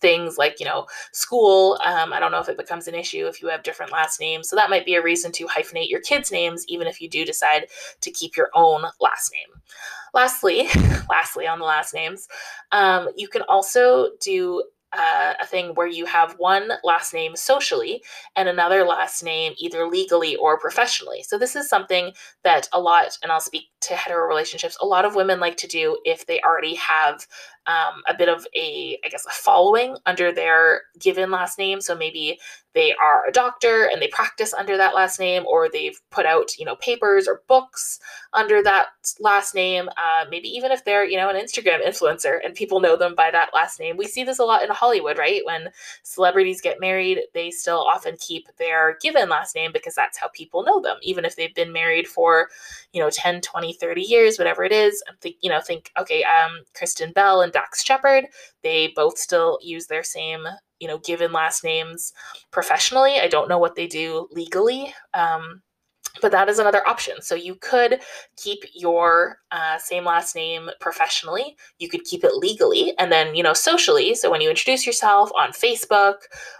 things 0.00 0.38
like 0.38 0.60
you 0.60 0.66
know 0.66 0.86
school 1.12 1.78
um, 1.84 2.12
i 2.12 2.20
don't 2.20 2.30
know 2.30 2.40
if 2.40 2.48
it 2.48 2.56
becomes 2.56 2.86
an 2.86 2.94
issue 2.94 3.26
if 3.26 3.42
you 3.42 3.48
have 3.48 3.62
different 3.62 3.92
last 3.92 4.20
names 4.20 4.48
so 4.48 4.56
that 4.56 4.70
might 4.70 4.84
be 4.84 4.94
a 4.94 5.02
reason 5.02 5.32
to 5.32 5.46
hyphenate 5.46 5.88
your 5.88 6.00
kids 6.00 6.30
names 6.30 6.64
even 6.68 6.86
if 6.86 7.00
you 7.00 7.08
do 7.08 7.24
decide 7.24 7.66
to 8.00 8.10
keep 8.10 8.36
your 8.36 8.50
own 8.54 8.82
last 9.00 9.32
name 9.32 9.60
lastly 10.14 10.68
lastly 11.10 11.46
on 11.46 11.58
the 11.58 11.64
last 11.64 11.94
names 11.94 12.28
um, 12.72 13.08
you 13.16 13.28
can 13.28 13.42
also 13.48 14.10
do 14.20 14.62
uh, 14.96 15.34
a 15.40 15.46
thing 15.46 15.74
where 15.74 15.86
you 15.86 16.06
have 16.06 16.34
one 16.38 16.70
last 16.82 17.12
name 17.12 17.36
socially 17.36 18.02
and 18.36 18.48
another 18.48 18.84
last 18.84 19.22
name 19.22 19.52
either 19.58 19.86
legally 19.86 20.36
or 20.36 20.58
professionally. 20.58 21.22
So, 21.22 21.38
this 21.38 21.56
is 21.56 21.68
something 21.68 22.12
that 22.44 22.68
a 22.72 22.80
lot, 22.80 23.18
and 23.22 23.30
I'll 23.30 23.40
speak 23.40 23.64
to 23.82 23.94
hetero 23.94 24.26
relationships, 24.26 24.78
a 24.80 24.86
lot 24.86 25.04
of 25.04 25.14
women 25.14 25.40
like 25.40 25.56
to 25.58 25.66
do 25.66 25.98
if 26.04 26.26
they 26.26 26.40
already 26.40 26.74
have 26.76 27.26
um, 27.68 28.02
a 28.08 28.14
bit 28.16 28.28
of 28.28 28.46
a, 28.56 28.98
I 29.04 29.08
guess, 29.08 29.26
a 29.26 29.30
following 29.30 29.96
under 30.06 30.32
their 30.32 30.82
given 30.98 31.30
last 31.30 31.58
name. 31.58 31.80
So, 31.80 31.94
maybe 31.94 32.40
they 32.74 32.94
are 32.94 33.26
a 33.26 33.32
doctor 33.32 33.88
and 33.90 34.00
they 34.00 34.08
practice 34.08 34.54
under 34.54 34.76
that 34.76 34.94
last 34.94 35.18
name, 35.18 35.44
or 35.46 35.68
they've 35.68 35.98
put 36.10 36.26
out, 36.26 36.56
you 36.58 36.64
know, 36.64 36.76
papers 36.76 37.26
or 37.26 37.42
books 37.48 37.98
under 38.32 38.62
that 38.62 38.88
last 39.20 39.54
name. 39.54 39.88
Uh, 39.96 40.26
maybe 40.30 40.48
even 40.48 40.70
if 40.70 40.84
they're, 40.84 41.04
you 41.04 41.16
know, 41.16 41.28
an 41.28 41.36
Instagram 41.36 41.84
influencer 41.84 42.38
and 42.44 42.54
people 42.54 42.80
know 42.80 42.96
them 42.96 43.14
by 43.14 43.30
that 43.30 43.50
last 43.54 43.80
name. 43.80 43.96
We 43.96 44.06
see 44.06 44.22
this 44.22 44.38
a 44.38 44.44
lot 44.44 44.62
in 44.62 44.70
Hollywood, 44.70 45.18
right? 45.18 45.44
When 45.44 45.70
celebrities 46.02 46.60
get 46.60 46.80
married, 46.80 47.20
they 47.34 47.50
still 47.50 47.80
often 47.80 48.16
keep 48.20 48.46
their 48.58 48.96
given 49.00 49.28
last 49.28 49.54
name 49.54 49.70
because 49.72 49.94
that's 49.94 50.18
how 50.18 50.28
people 50.28 50.62
know 50.62 50.80
them, 50.80 50.98
even 51.02 51.24
if 51.24 51.36
they've 51.36 51.54
been 51.54 51.72
married 51.72 52.06
for, 52.06 52.48
you 52.92 53.02
know, 53.02 53.10
10, 53.10 53.40
20, 53.40 53.72
30 53.72 54.00
years, 54.02 54.38
whatever 54.38 54.62
it 54.62 54.72
is. 54.72 55.02
I 55.08 55.12
Think, 55.20 55.36
you 55.40 55.50
know, 55.50 55.60
think, 55.60 55.90
okay, 55.98 56.22
um, 56.22 56.60
Kristen 56.74 57.12
Bell 57.12 57.40
and 57.40 57.52
Dax 57.58 57.84
Shepard, 57.84 58.26
they 58.62 58.92
both 58.94 59.18
still 59.18 59.58
use 59.62 59.86
their 59.86 60.04
same 60.04 60.46
you 60.80 60.88
know, 60.88 60.98
given 60.98 61.32
last 61.32 61.64
names 61.64 62.12
professionally. 62.50 63.18
I 63.20 63.28
don't 63.28 63.48
know 63.48 63.58
what 63.58 63.74
they 63.74 63.86
do 63.86 64.28
legally. 64.30 64.94
Um, 65.14 65.62
but 66.20 66.32
that 66.32 66.48
is 66.48 66.58
another 66.58 66.86
option. 66.86 67.20
So 67.22 67.34
you 67.34 67.54
could 67.54 68.00
keep 68.36 68.64
your 68.74 69.38
uh, 69.50 69.78
same 69.78 70.04
last 70.04 70.34
name 70.34 70.70
professionally. 70.80 71.56
You 71.78 71.88
could 71.88 72.04
keep 72.04 72.24
it 72.24 72.34
legally, 72.34 72.96
and 72.98 73.10
then 73.10 73.34
you 73.34 73.42
know 73.42 73.52
socially. 73.52 74.14
So 74.14 74.30
when 74.30 74.40
you 74.40 74.50
introduce 74.50 74.86
yourself 74.86 75.30
on 75.38 75.50
Facebook, 75.50 76.16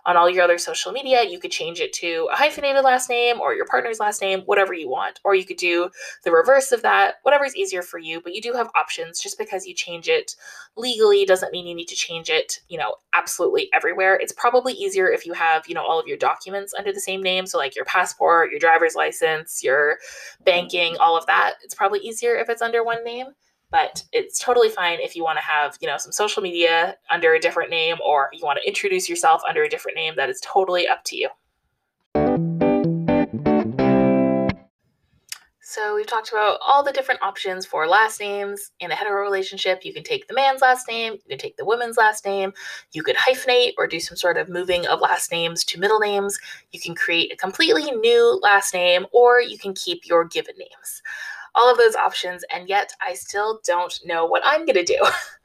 on 0.07 0.17
all 0.17 0.31
your 0.31 0.43
other 0.45 0.59
social 0.59 0.93
media, 0.93 1.23
you 1.25 1.39
could 1.39 1.51
change 1.51 1.81
it 1.81 1.93
to 1.95 2.29
a 2.33 2.37
hyphenated 2.37 2.85
last 2.85 3.11
name 3.11 3.41
or 3.41 3.55
your 3.55 3.67
partner's 3.67 4.01
last 4.01 4.23
name, 4.23 4.41
whatever 4.47 4.73
you 4.73 4.89
want. 4.89 5.21
Or 5.25 5.35
you 5.35 5.45
could 5.45 5.57
do 5.57 5.91
the 6.25 6.33
reverse 6.33 6.73
of 6.73 6.83
that, 6.83 7.17
whatever 7.23 7.45
is 7.45 7.57
easier 7.57 7.83
for 7.83 7.99
you. 7.99 8.21
But 8.21 8.35
you 8.35 8.41
do 8.41 8.53
have 8.55 8.71
options. 8.75 9.21
Just 9.21 9.39
because 9.39 9.67
you 9.67 9.75
change 9.75 10.09
it 10.09 10.35
legally 10.77 11.25
doesn't 11.25 11.53
mean 11.53 11.67
you 11.67 11.75
need 11.75 11.89
to 11.89 11.95
change 11.95 12.31
it. 12.31 12.61
You 12.69 12.79
know, 12.79 12.95
absolutely 13.15 13.69
everywhere. 13.75 14.17
It's 14.17 14.33
probably 14.33 14.73
easier 14.73 15.09
if 15.11 15.27
you 15.27 15.33
have 15.35 15.69
you 15.69 15.75
know 15.75 15.85
all 15.85 16.01
of 16.01 16.07
your 16.07 16.17
documents 16.17 16.75
under 16.77 16.93
the 16.93 17.01
same 17.01 17.23
name. 17.23 17.47
So 17.47 17.59
like 17.59 17.77
your 17.77 17.85
passport, 17.85 18.51
your 18.51 18.61
driver's 18.61 18.95
license 18.95 19.48
your 19.63 19.99
banking, 20.45 20.97
all 20.99 21.17
of 21.17 21.27
that. 21.27 21.55
It's 21.63 21.75
probably 21.75 22.01
easier 22.01 22.37
if 22.37 22.49
it's 22.49 22.63
under 22.63 22.85
one 22.85 23.05
name, 23.05 23.27
but 23.71 24.03
it's 24.13 24.39
totally 24.39 24.69
fine 24.69 25.01
if 25.01 25.15
you 25.15 25.25
want 25.25 25.39
to 25.39 25.45
have, 25.45 25.77
you 25.81 25.89
know, 25.89 25.99
some 25.99 26.13
social 26.13 26.43
media 26.43 26.97
under 27.11 27.35
a 27.35 27.41
different 27.41 27.71
name 27.71 27.97
or 28.05 28.31
you 28.33 28.45
want 28.45 28.59
to 28.63 28.69
introduce 28.69 29.09
yourself 29.09 29.43
under 29.49 29.63
a 29.63 29.69
different 29.69 29.97
name. 29.97 30.15
That 30.17 30.31
is 30.31 30.41
totally 30.41 30.89
up 30.89 31.05
to 31.05 31.17
you. 31.17 31.29
So 35.71 35.95
we've 35.95 36.07
talked 36.07 36.31
about 36.31 36.59
all 36.67 36.83
the 36.83 36.93
different 36.93 37.21
options 37.21 37.67
for 37.67 37.87
last 37.87 38.21
names 38.21 38.71
in 38.81 38.91
a 38.91 38.95
hetero 38.95 39.21
relationship. 39.21 39.85
You 39.85 39.93
can 39.93 40.03
take 40.03 40.27
the 40.27 40.33
man's 40.33 40.63
last 40.63 40.89
name, 40.89 41.13
you 41.13 41.29
can 41.29 41.37
take 41.37 41.59
the 41.59 41.65
woman's 41.67 41.99
last 41.99 42.25
name, 42.25 42.55
you 42.93 43.03
could 43.03 43.17
hyphenate 43.17 43.75
or 43.77 43.87
do 43.87 44.01
some 44.01 44.17
sort 44.17 44.39
of 44.39 44.49
moving 44.49 44.87
of 44.87 45.03
last 45.03 45.31
names 45.31 45.65
to 45.65 45.79
middle 45.79 45.99
names. 45.99 46.39
You 46.73 46.81
can 46.81 46.95
create 46.95 47.35
a 47.35 47.37
completely 47.37 47.91
new 47.91 48.41
last 48.43 48.73
name, 48.73 49.05
or 49.13 49.43
you 49.43 49.59
can 49.59 49.75
keep 49.75 50.07
your 50.07 50.25
given 50.25 50.55
names 50.57 51.03
all 51.55 51.71
of 51.71 51.79
those 51.79 51.95
options, 51.95 52.45
and 52.53 52.69
yet 52.69 52.93
I 53.07 53.15
still 53.15 53.61
don't 53.65 53.99
know 54.05 54.27
what 54.27 54.43
I'm 54.45 54.65
going 54.65 54.77
to 54.77 54.85
do. 54.85 54.99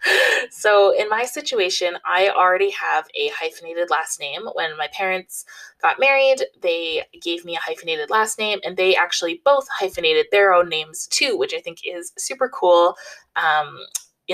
so, 0.52 0.94
in 0.98 1.10
my 1.10 1.26
situation, 1.26 1.98
I 2.06 2.30
already 2.30 2.72
have 2.72 3.06
a 3.16 3.30
hyphenated 3.30 3.90
last 3.90 4.20
name. 4.20 4.42
When 4.54 4.78
my 4.78 4.88
parents 4.94 5.46
got 5.82 6.00
married, 6.00 6.46
they 6.62 7.04
gave 7.22 7.46
me 7.46 7.56
a 7.56 7.60
hyphenated 7.60 8.10
last 8.10 8.40
name, 8.40 8.60
and 8.64 8.78
they 8.78 8.96
actually 8.96 9.42
both 9.44 9.68
hyphenated 9.70 10.28
their 10.32 10.54
own 10.54 10.70
names 10.70 11.08
too, 11.08 11.38
which 11.38 11.54
I 11.54 11.60
think 11.60 11.80
is 11.86 12.12
super 12.18 12.50
cool. 12.50 12.96
Um, 13.36 13.80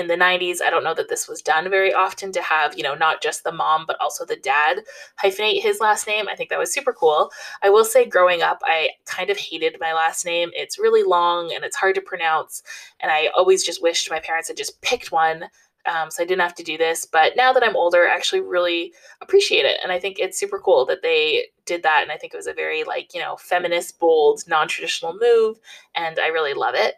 in 0.00 0.08
the 0.08 0.16
90s, 0.16 0.58
I 0.60 0.70
don't 0.70 0.82
know 0.82 0.94
that 0.94 1.08
this 1.08 1.28
was 1.28 1.42
done 1.42 1.70
very 1.70 1.92
often 1.92 2.32
to 2.32 2.42
have, 2.42 2.76
you 2.76 2.82
know, 2.82 2.94
not 2.94 3.22
just 3.22 3.44
the 3.44 3.52
mom, 3.52 3.84
but 3.86 4.00
also 4.00 4.24
the 4.24 4.36
dad 4.36 4.80
hyphenate 5.22 5.62
his 5.62 5.80
last 5.80 6.06
name. 6.06 6.26
I 6.28 6.34
think 6.34 6.50
that 6.50 6.58
was 6.58 6.72
super 6.72 6.92
cool. 6.92 7.30
I 7.62 7.70
will 7.70 7.84
say, 7.84 8.06
growing 8.06 8.42
up, 8.42 8.60
I 8.64 8.90
kind 9.04 9.30
of 9.30 9.36
hated 9.36 9.76
my 9.80 9.92
last 9.92 10.24
name. 10.24 10.50
It's 10.54 10.78
really 10.78 11.02
long 11.02 11.52
and 11.54 11.64
it's 11.64 11.76
hard 11.76 11.94
to 11.94 12.00
pronounce. 12.00 12.62
And 13.00 13.12
I 13.12 13.28
always 13.36 13.62
just 13.62 13.82
wished 13.82 14.10
my 14.10 14.20
parents 14.20 14.48
had 14.48 14.56
just 14.56 14.80
picked 14.82 15.12
one 15.12 15.44
um, 15.86 16.10
so 16.10 16.22
I 16.22 16.26
didn't 16.26 16.42
have 16.42 16.54
to 16.56 16.62
do 16.62 16.76
this. 16.76 17.04
But 17.04 17.36
now 17.36 17.52
that 17.52 17.62
I'm 17.62 17.76
older, 17.76 18.06
I 18.06 18.14
actually 18.14 18.40
really 18.40 18.92
appreciate 19.20 19.64
it. 19.64 19.78
And 19.82 19.90
I 19.90 19.98
think 19.98 20.18
it's 20.18 20.38
super 20.38 20.58
cool 20.58 20.84
that 20.86 21.02
they 21.02 21.46
did 21.64 21.82
that. 21.82 22.02
And 22.02 22.12
I 22.12 22.16
think 22.16 22.34
it 22.34 22.36
was 22.36 22.46
a 22.46 22.52
very, 22.52 22.84
like, 22.84 23.14
you 23.14 23.20
know, 23.20 23.36
feminist, 23.36 23.98
bold, 23.98 24.42
non 24.46 24.68
traditional 24.68 25.16
move. 25.18 25.58
And 25.94 26.18
I 26.18 26.28
really 26.28 26.54
love 26.54 26.74
it. 26.76 26.96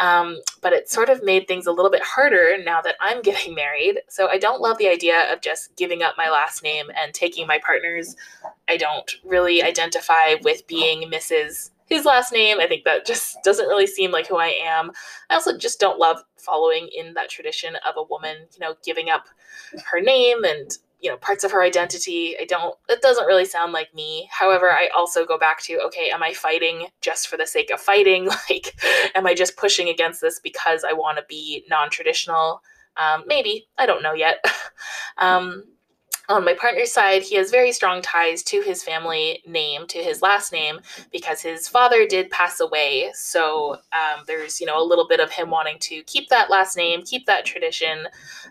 Um, 0.00 0.38
but 0.62 0.72
it 0.72 0.90
sort 0.90 1.10
of 1.10 1.22
made 1.22 1.46
things 1.46 1.66
a 1.66 1.72
little 1.72 1.90
bit 1.90 2.02
harder 2.02 2.56
now 2.64 2.80
that 2.80 2.96
I'm 3.00 3.22
getting 3.22 3.54
married. 3.54 4.00
So 4.08 4.28
I 4.28 4.38
don't 4.38 4.60
love 4.60 4.78
the 4.78 4.88
idea 4.88 5.32
of 5.32 5.40
just 5.40 5.76
giving 5.76 6.02
up 6.02 6.14
my 6.16 6.30
last 6.30 6.62
name 6.62 6.86
and 6.96 7.14
taking 7.14 7.46
my 7.46 7.60
partner's. 7.64 8.16
I 8.68 8.76
don't 8.76 9.10
really 9.24 9.62
identify 9.62 10.34
with 10.42 10.66
being 10.66 11.10
Mrs 11.10 11.70
his 11.90 12.04
last 12.04 12.32
name. 12.32 12.60
I 12.60 12.66
think 12.66 12.84
that 12.84 13.04
just 13.04 13.36
doesn't 13.44 13.66
really 13.66 13.86
seem 13.86 14.10
like 14.10 14.26
who 14.28 14.38
I 14.38 14.54
am. 14.64 14.92
I 15.28 15.34
also 15.34 15.58
just 15.58 15.80
don't 15.80 15.98
love 15.98 16.22
following 16.36 16.88
in 16.96 17.12
that 17.14 17.28
tradition 17.28 17.76
of 17.86 17.94
a 17.96 18.04
woman, 18.04 18.36
you 18.54 18.60
know, 18.60 18.76
giving 18.84 19.10
up 19.10 19.26
her 19.90 20.00
name 20.00 20.44
and 20.44 20.70
you 21.00 21.10
know 21.10 21.16
parts 21.16 21.44
of 21.44 21.52
her 21.52 21.62
identity. 21.62 22.36
I 22.40 22.44
don't 22.44 22.76
it 22.88 23.02
doesn't 23.02 23.26
really 23.26 23.44
sound 23.44 23.72
like 23.72 23.94
me. 23.94 24.28
However 24.30 24.70
i 24.70 24.88
also 24.96 25.24
go 25.24 25.38
back 25.38 25.60
to 25.62 25.80
okay 25.86 26.10
am 26.10 26.22
i 26.22 26.32
fighting 26.32 26.86
just 27.00 27.28
for 27.28 27.36
the 27.36 27.46
sake 27.46 27.70
of 27.70 27.80
fighting? 27.80 28.28
Like 28.50 28.74
am 29.14 29.26
i 29.26 29.34
just 29.34 29.56
pushing 29.56 29.88
against 29.88 30.20
this 30.20 30.40
because 30.40 30.84
i 30.84 30.92
want 30.92 31.18
to 31.18 31.24
be 31.28 31.64
non-traditional? 31.68 32.62
Um, 32.96 33.24
maybe 33.26 33.66
i 33.78 33.86
don't 33.86 34.02
know 34.02 34.14
yet. 34.14 34.44
Um, 35.18 35.64
on 36.30 36.44
my 36.44 36.54
partner's 36.54 36.92
side, 36.92 37.22
he 37.22 37.34
has 37.34 37.50
very 37.50 37.72
strong 37.72 38.00
ties 38.00 38.42
to 38.44 38.62
his 38.62 38.82
family 38.84 39.42
name, 39.46 39.86
to 39.88 39.98
his 39.98 40.22
last 40.22 40.52
name, 40.52 40.80
because 41.10 41.40
his 41.40 41.66
father 41.66 42.06
did 42.06 42.30
pass 42.30 42.60
away. 42.60 43.10
So 43.14 43.78
um, 43.92 44.24
there's, 44.26 44.60
you 44.60 44.66
know, 44.66 44.80
a 44.80 44.86
little 44.86 45.08
bit 45.08 45.18
of 45.18 45.32
him 45.32 45.50
wanting 45.50 45.78
to 45.80 46.02
keep 46.04 46.28
that 46.28 46.48
last 46.48 46.76
name, 46.76 47.02
keep 47.02 47.26
that 47.26 47.44
tradition, 47.44 48.06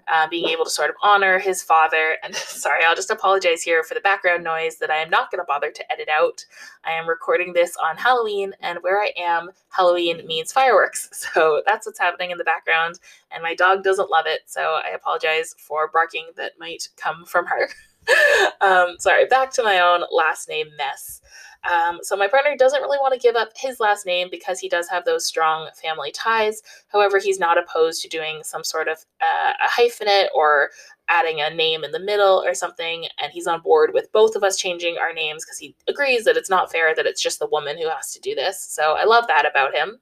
uh, 0.09 0.27
being 0.27 0.49
able 0.49 0.65
to 0.65 0.69
sort 0.69 0.89
of 0.89 0.97
honor 1.01 1.39
his 1.39 1.63
father. 1.63 2.17
And 2.21 2.35
sorry, 2.35 2.83
I'll 2.83 2.95
just 2.95 3.11
apologize 3.11 3.63
here 3.63 3.81
for 3.83 3.93
the 3.93 4.01
background 4.01 4.43
noise 4.43 4.77
that 4.77 4.91
I 4.91 4.97
am 4.97 5.09
not 5.09 5.31
going 5.31 5.39
to 5.39 5.45
bother 5.47 5.71
to 5.71 5.91
edit 5.91 6.09
out. 6.09 6.45
I 6.83 6.91
am 6.91 7.07
recording 7.07 7.53
this 7.53 7.77
on 7.77 7.95
Halloween, 7.95 8.53
and 8.61 8.79
where 8.81 9.01
I 9.01 9.11
am, 9.17 9.51
Halloween 9.69 10.25
means 10.27 10.51
fireworks. 10.51 11.09
So 11.39 11.61
that's 11.65 11.85
what's 11.85 11.99
happening 11.99 12.31
in 12.31 12.39
the 12.39 12.43
background. 12.43 12.99
And 13.31 13.43
my 13.43 13.55
dog 13.55 13.83
doesn't 13.83 14.09
love 14.09 14.25
it. 14.27 14.41
So 14.45 14.61
I 14.61 14.89
apologize 14.95 15.55
for 15.57 15.89
barking 15.91 16.27
that 16.37 16.53
might 16.59 16.89
come 16.97 17.25
from 17.25 17.45
her. 17.45 17.69
um, 18.61 18.95
sorry, 18.99 19.25
back 19.25 19.51
to 19.53 19.63
my 19.63 19.79
own 19.79 20.03
last 20.11 20.49
name 20.49 20.67
mess. 20.77 21.21
Um, 21.69 21.99
so 22.01 22.15
my 22.15 22.27
partner 22.27 22.55
doesn't 22.57 22.81
really 22.81 22.97
want 22.99 23.13
to 23.13 23.19
give 23.19 23.35
up 23.35 23.49
his 23.55 23.79
last 23.79 24.05
name 24.05 24.29
because 24.31 24.59
he 24.59 24.69
does 24.69 24.87
have 24.87 25.03
those 25.03 25.25
strong 25.25 25.69
family 25.81 26.11
ties. 26.11 26.61
However, 26.87 27.19
he's 27.19 27.39
not 27.39 27.57
opposed 27.57 28.01
to 28.01 28.07
doing 28.07 28.41
some 28.43 28.63
sort 28.63 28.87
of 28.87 29.05
uh, 29.21 29.53
a 29.65 29.67
hyphenate 29.67 30.27
or 30.33 30.69
adding 31.09 31.41
a 31.41 31.49
name 31.49 31.83
in 31.83 31.91
the 31.91 31.99
middle 31.99 32.41
or 32.45 32.53
something. 32.53 33.07
And 33.21 33.31
he's 33.33 33.47
on 33.47 33.61
board 33.61 33.91
with 33.93 34.11
both 34.11 34.35
of 34.35 34.43
us 34.43 34.57
changing 34.57 34.97
our 34.97 35.13
names 35.13 35.43
because 35.43 35.57
he 35.57 35.75
agrees 35.87 36.23
that 36.23 36.37
it's 36.37 36.49
not 36.49 36.71
fair 36.71 36.95
that 36.95 37.05
it's 37.05 37.21
just 37.21 37.39
the 37.39 37.47
woman 37.47 37.77
who 37.77 37.89
has 37.89 38.13
to 38.13 38.21
do 38.21 38.35
this. 38.35 38.61
So 38.61 38.93
I 38.93 39.03
love 39.03 39.27
that 39.27 39.49
about 39.49 39.75
him. 39.75 39.99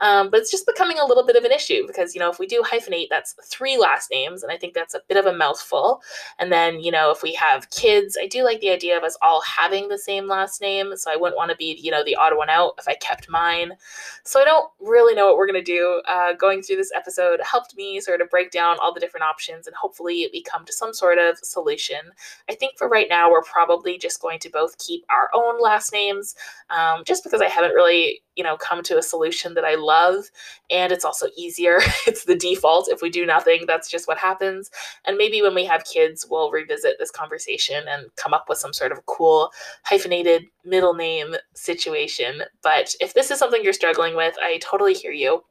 Um, 0.00 0.30
but 0.30 0.40
it's 0.40 0.50
just 0.50 0.66
becoming 0.66 0.98
a 0.98 1.04
little 1.04 1.24
bit 1.24 1.36
of 1.36 1.44
an 1.44 1.52
issue 1.52 1.86
because, 1.86 2.14
you 2.14 2.20
know, 2.20 2.30
if 2.30 2.38
we 2.38 2.46
do 2.46 2.62
hyphenate, 2.62 3.08
that's 3.10 3.34
three 3.44 3.76
last 3.76 4.10
names. 4.10 4.42
And 4.42 4.52
I 4.52 4.56
think 4.56 4.74
that's 4.74 4.94
a 4.94 5.00
bit 5.08 5.16
of 5.16 5.26
a 5.26 5.36
mouthful. 5.36 6.02
And 6.38 6.52
then, 6.52 6.80
you 6.80 6.90
know, 6.90 7.10
if 7.10 7.22
we 7.22 7.34
have 7.34 7.70
kids, 7.70 8.16
I 8.20 8.26
do 8.26 8.44
like 8.44 8.60
the 8.60 8.70
idea 8.70 8.96
of 8.96 9.04
us 9.04 9.16
all 9.22 9.42
having 9.42 9.88
the 9.88 9.98
same 9.98 10.26
last 10.26 10.60
name. 10.60 10.96
So 10.96 11.10
I 11.10 11.16
wouldn't 11.16 11.36
want 11.36 11.50
to 11.50 11.56
be, 11.56 11.78
you 11.80 11.90
know, 11.90 12.04
the 12.04 12.16
odd 12.16 12.36
one 12.36 12.50
out 12.50 12.74
if 12.78 12.88
I 12.88 12.94
kept 12.94 13.28
mine. 13.28 13.72
So 14.24 14.40
I 14.40 14.44
don't 14.44 14.70
really 14.80 15.14
know 15.14 15.26
what 15.26 15.36
we're 15.36 15.46
going 15.46 15.64
to 15.64 15.72
do. 15.72 16.02
Uh, 16.08 16.34
going 16.34 16.62
through 16.62 16.76
this 16.76 16.92
episode 16.94 17.40
helped 17.42 17.76
me 17.76 18.00
sort 18.00 18.20
of 18.20 18.30
break 18.30 18.50
down 18.50 18.76
all 18.82 18.92
the 18.92 19.00
different 19.00 19.24
options 19.24 19.66
and 19.66 19.76
hopefully 19.76 20.28
we 20.32 20.42
come 20.42 20.64
to 20.64 20.72
some 20.72 20.92
sort 20.92 21.18
of 21.18 21.38
solution. 21.38 21.98
I 22.48 22.54
think 22.54 22.78
for 22.78 22.88
right 22.88 23.08
now, 23.08 23.30
we're 23.30 23.42
probably 23.42 23.98
just 23.98 24.20
going 24.20 24.38
to 24.40 24.50
both 24.50 24.78
keep 24.78 25.04
our 25.10 25.30
own 25.34 25.60
last 25.60 25.92
names 25.92 26.34
um, 26.70 27.04
just 27.04 27.24
because 27.24 27.40
I 27.40 27.48
haven't 27.48 27.72
really 27.72 28.22
you 28.36 28.44
know 28.44 28.56
come 28.56 28.82
to 28.84 28.98
a 28.98 29.02
solution 29.02 29.54
that 29.54 29.64
i 29.66 29.74
love 29.74 30.24
and 30.70 30.92
it's 30.92 31.04
also 31.04 31.26
easier. 31.36 31.78
It's 32.06 32.24
the 32.24 32.36
default. 32.36 32.88
If 32.88 33.02
we 33.02 33.10
do 33.10 33.26
nothing 33.26 33.64
that's 33.66 33.90
just 33.90 34.08
what 34.08 34.18
happens. 34.18 34.70
And 35.04 35.16
maybe 35.16 35.42
when 35.42 35.54
we 35.54 35.64
have 35.64 35.84
kids 35.84 36.26
we'll 36.28 36.50
revisit 36.50 36.96
this 36.98 37.10
conversation 37.10 37.84
and 37.88 38.06
come 38.16 38.32
up 38.32 38.46
with 38.48 38.58
some 38.58 38.72
sort 38.72 38.92
of 38.92 39.04
cool 39.06 39.50
hyphenated 39.84 40.44
middle 40.64 40.94
name 40.94 41.34
situation. 41.54 42.42
But 42.62 42.94
if 43.00 43.14
this 43.14 43.30
is 43.30 43.38
something 43.38 43.62
you're 43.62 43.72
struggling 43.72 44.16
with 44.16 44.34
i 44.42 44.58
totally 44.58 44.94
hear 44.94 45.12
you 45.12 45.42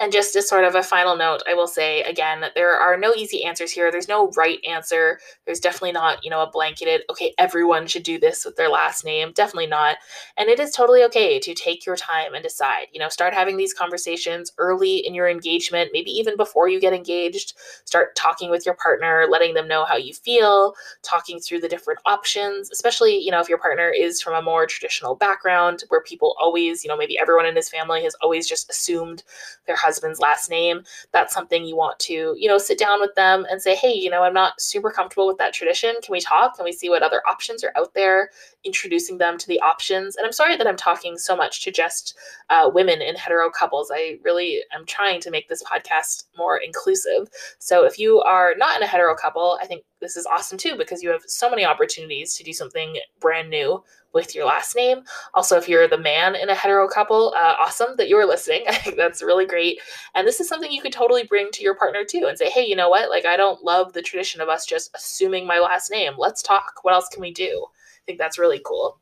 and 0.00 0.12
just 0.12 0.34
as 0.36 0.48
sort 0.48 0.64
of 0.64 0.74
a 0.74 0.82
final 0.82 1.16
note, 1.16 1.42
I 1.48 1.54
will 1.54 1.66
say 1.66 2.02
again, 2.02 2.44
there 2.54 2.74
are 2.74 2.96
no 2.96 3.14
easy 3.14 3.44
answers 3.44 3.70
here. 3.70 3.90
There's 3.90 4.08
no 4.08 4.30
right 4.36 4.58
answer. 4.68 5.18
There's 5.46 5.60
definitely 5.60 5.92
not, 5.92 6.24
you 6.24 6.30
know, 6.30 6.42
a 6.42 6.50
blanketed, 6.50 7.02
okay, 7.10 7.34
everyone 7.38 7.86
should 7.86 8.02
do 8.02 8.18
this 8.18 8.44
with 8.44 8.56
their 8.56 8.68
last 8.68 9.04
name. 9.04 9.32
Definitely 9.34 9.66
not. 9.66 9.96
And 10.36 10.48
it 10.48 10.60
is 10.60 10.72
totally 10.72 11.04
okay 11.04 11.38
to 11.40 11.54
take 11.54 11.86
your 11.86 11.96
time 11.96 12.34
and 12.34 12.42
decide. 12.42 12.86
You 12.92 13.00
know, 13.00 13.08
start 13.08 13.34
having 13.34 13.56
these 13.56 13.74
conversations 13.74 14.52
early 14.58 14.98
in 14.98 15.14
your 15.14 15.28
engagement, 15.28 15.90
maybe 15.92 16.10
even 16.10 16.36
before 16.36 16.68
you 16.68 16.80
get 16.80 16.92
engaged. 16.92 17.54
Start 17.84 18.14
talking 18.16 18.50
with 18.50 18.66
your 18.66 18.74
partner, 18.74 19.26
letting 19.30 19.54
them 19.54 19.68
know 19.68 19.84
how 19.84 19.96
you 19.96 20.14
feel, 20.14 20.74
talking 21.02 21.40
through 21.40 21.60
the 21.60 21.68
different 21.68 22.00
options, 22.06 22.70
especially, 22.70 23.18
you 23.18 23.30
know, 23.30 23.40
if 23.40 23.48
your 23.48 23.58
partner 23.58 23.90
is 23.90 24.20
from 24.20 24.34
a 24.34 24.42
more 24.42 24.66
traditional 24.66 25.14
background 25.14 25.84
where 25.88 26.02
people 26.02 26.34
always, 26.40 26.84
you 26.84 26.88
know, 26.88 26.96
maybe 26.96 27.18
everyone 27.18 27.46
in 27.46 27.56
his 27.56 27.68
family 27.68 28.02
has 28.02 28.14
always 28.22 28.48
just 28.48 28.70
assumed 28.70 29.22
their 29.66 29.76
husband's 29.76 30.20
last 30.20 30.50
name, 30.50 30.82
that's 31.12 31.34
something 31.34 31.64
you 31.64 31.76
want 31.76 31.98
to, 32.00 32.34
you 32.38 32.48
know, 32.48 32.58
sit 32.58 32.78
down 32.78 33.00
with 33.00 33.14
them 33.14 33.46
and 33.50 33.60
say, 33.60 33.74
hey, 33.74 33.92
you 33.92 34.10
know, 34.10 34.22
I'm 34.22 34.34
not 34.34 34.60
super 34.60 34.90
comfortable 34.90 35.26
with 35.26 35.38
that 35.38 35.54
tradition. 35.54 35.94
Can 36.02 36.12
we 36.12 36.20
talk? 36.20 36.56
Can 36.56 36.64
we 36.64 36.72
see 36.72 36.88
what 36.88 37.02
other 37.02 37.22
options 37.28 37.64
are 37.64 37.72
out 37.76 37.94
there? 37.94 38.30
Introducing 38.64 39.18
them 39.18 39.38
to 39.38 39.46
the 39.46 39.60
options. 39.60 40.16
And 40.16 40.24
I'm 40.24 40.32
sorry 40.32 40.56
that 40.56 40.66
I'm 40.66 40.76
talking 40.76 41.18
so 41.18 41.36
much 41.36 41.62
to 41.64 41.70
just 41.70 42.16
uh, 42.50 42.70
women 42.72 43.02
in 43.02 43.16
hetero 43.16 43.50
couples. 43.50 43.90
I 43.92 44.18
really 44.22 44.60
am 44.72 44.86
trying 44.86 45.20
to 45.22 45.30
make 45.30 45.48
this 45.48 45.62
podcast 45.62 46.24
more 46.36 46.58
inclusive. 46.58 47.28
So 47.58 47.84
if 47.84 47.98
you 47.98 48.20
are 48.20 48.54
not 48.56 48.76
in 48.76 48.82
a 48.82 48.86
hetero 48.86 49.14
couple, 49.14 49.58
I 49.60 49.66
think 49.66 49.84
this 50.00 50.16
is 50.16 50.26
awesome 50.26 50.58
too 50.58 50.76
because 50.76 51.02
you 51.02 51.10
have 51.10 51.22
so 51.26 51.48
many 51.48 51.64
opportunities 51.64 52.34
to 52.34 52.44
do 52.44 52.52
something 52.52 52.98
brand 53.20 53.50
new 53.50 53.82
with 54.12 54.34
your 54.34 54.44
last 54.44 54.76
name. 54.76 55.02
Also, 55.34 55.56
if 55.56 55.68
you're 55.68 55.88
the 55.88 55.98
man 55.98 56.34
in 56.34 56.50
a 56.50 56.54
hetero 56.54 56.88
couple, 56.88 57.32
uh, 57.36 57.54
awesome 57.58 57.96
that 57.96 58.08
you're 58.08 58.26
listening. 58.26 58.64
I 58.68 58.74
think 58.74 58.96
that's 58.96 59.22
really 59.22 59.46
great. 59.46 59.80
And 60.14 60.26
this 60.26 60.40
is 60.40 60.48
something 60.48 60.70
you 60.70 60.82
could 60.82 60.92
totally 60.92 61.24
bring 61.24 61.50
to 61.52 61.62
your 61.62 61.74
partner 61.74 62.04
too 62.04 62.26
and 62.28 62.36
say, 62.36 62.50
hey, 62.50 62.64
you 62.64 62.76
know 62.76 62.88
what? 62.88 63.10
Like, 63.10 63.24
I 63.24 63.36
don't 63.36 63.64
love 63.64 63.92
the 63.92 64.02
tradition 64.02 64.40
of 64.40 64.48
us 64.48 64.66
just 64.66 64.90
assuming 64.94 65.46
my 65.46 65.58
last 65.58 65.90
name. 65.90 66.14
Let's 66.18 66.42
talk. 66.42 66.80
What 66.82 66.94
else 66.94 67.08
can 67.08 67.22
we 67.22 67.32
do? 67.32 67.66
Think 68.12 68.20
that's 68.20 68.38
really 68.38 68.60
cool. 68.62 69.00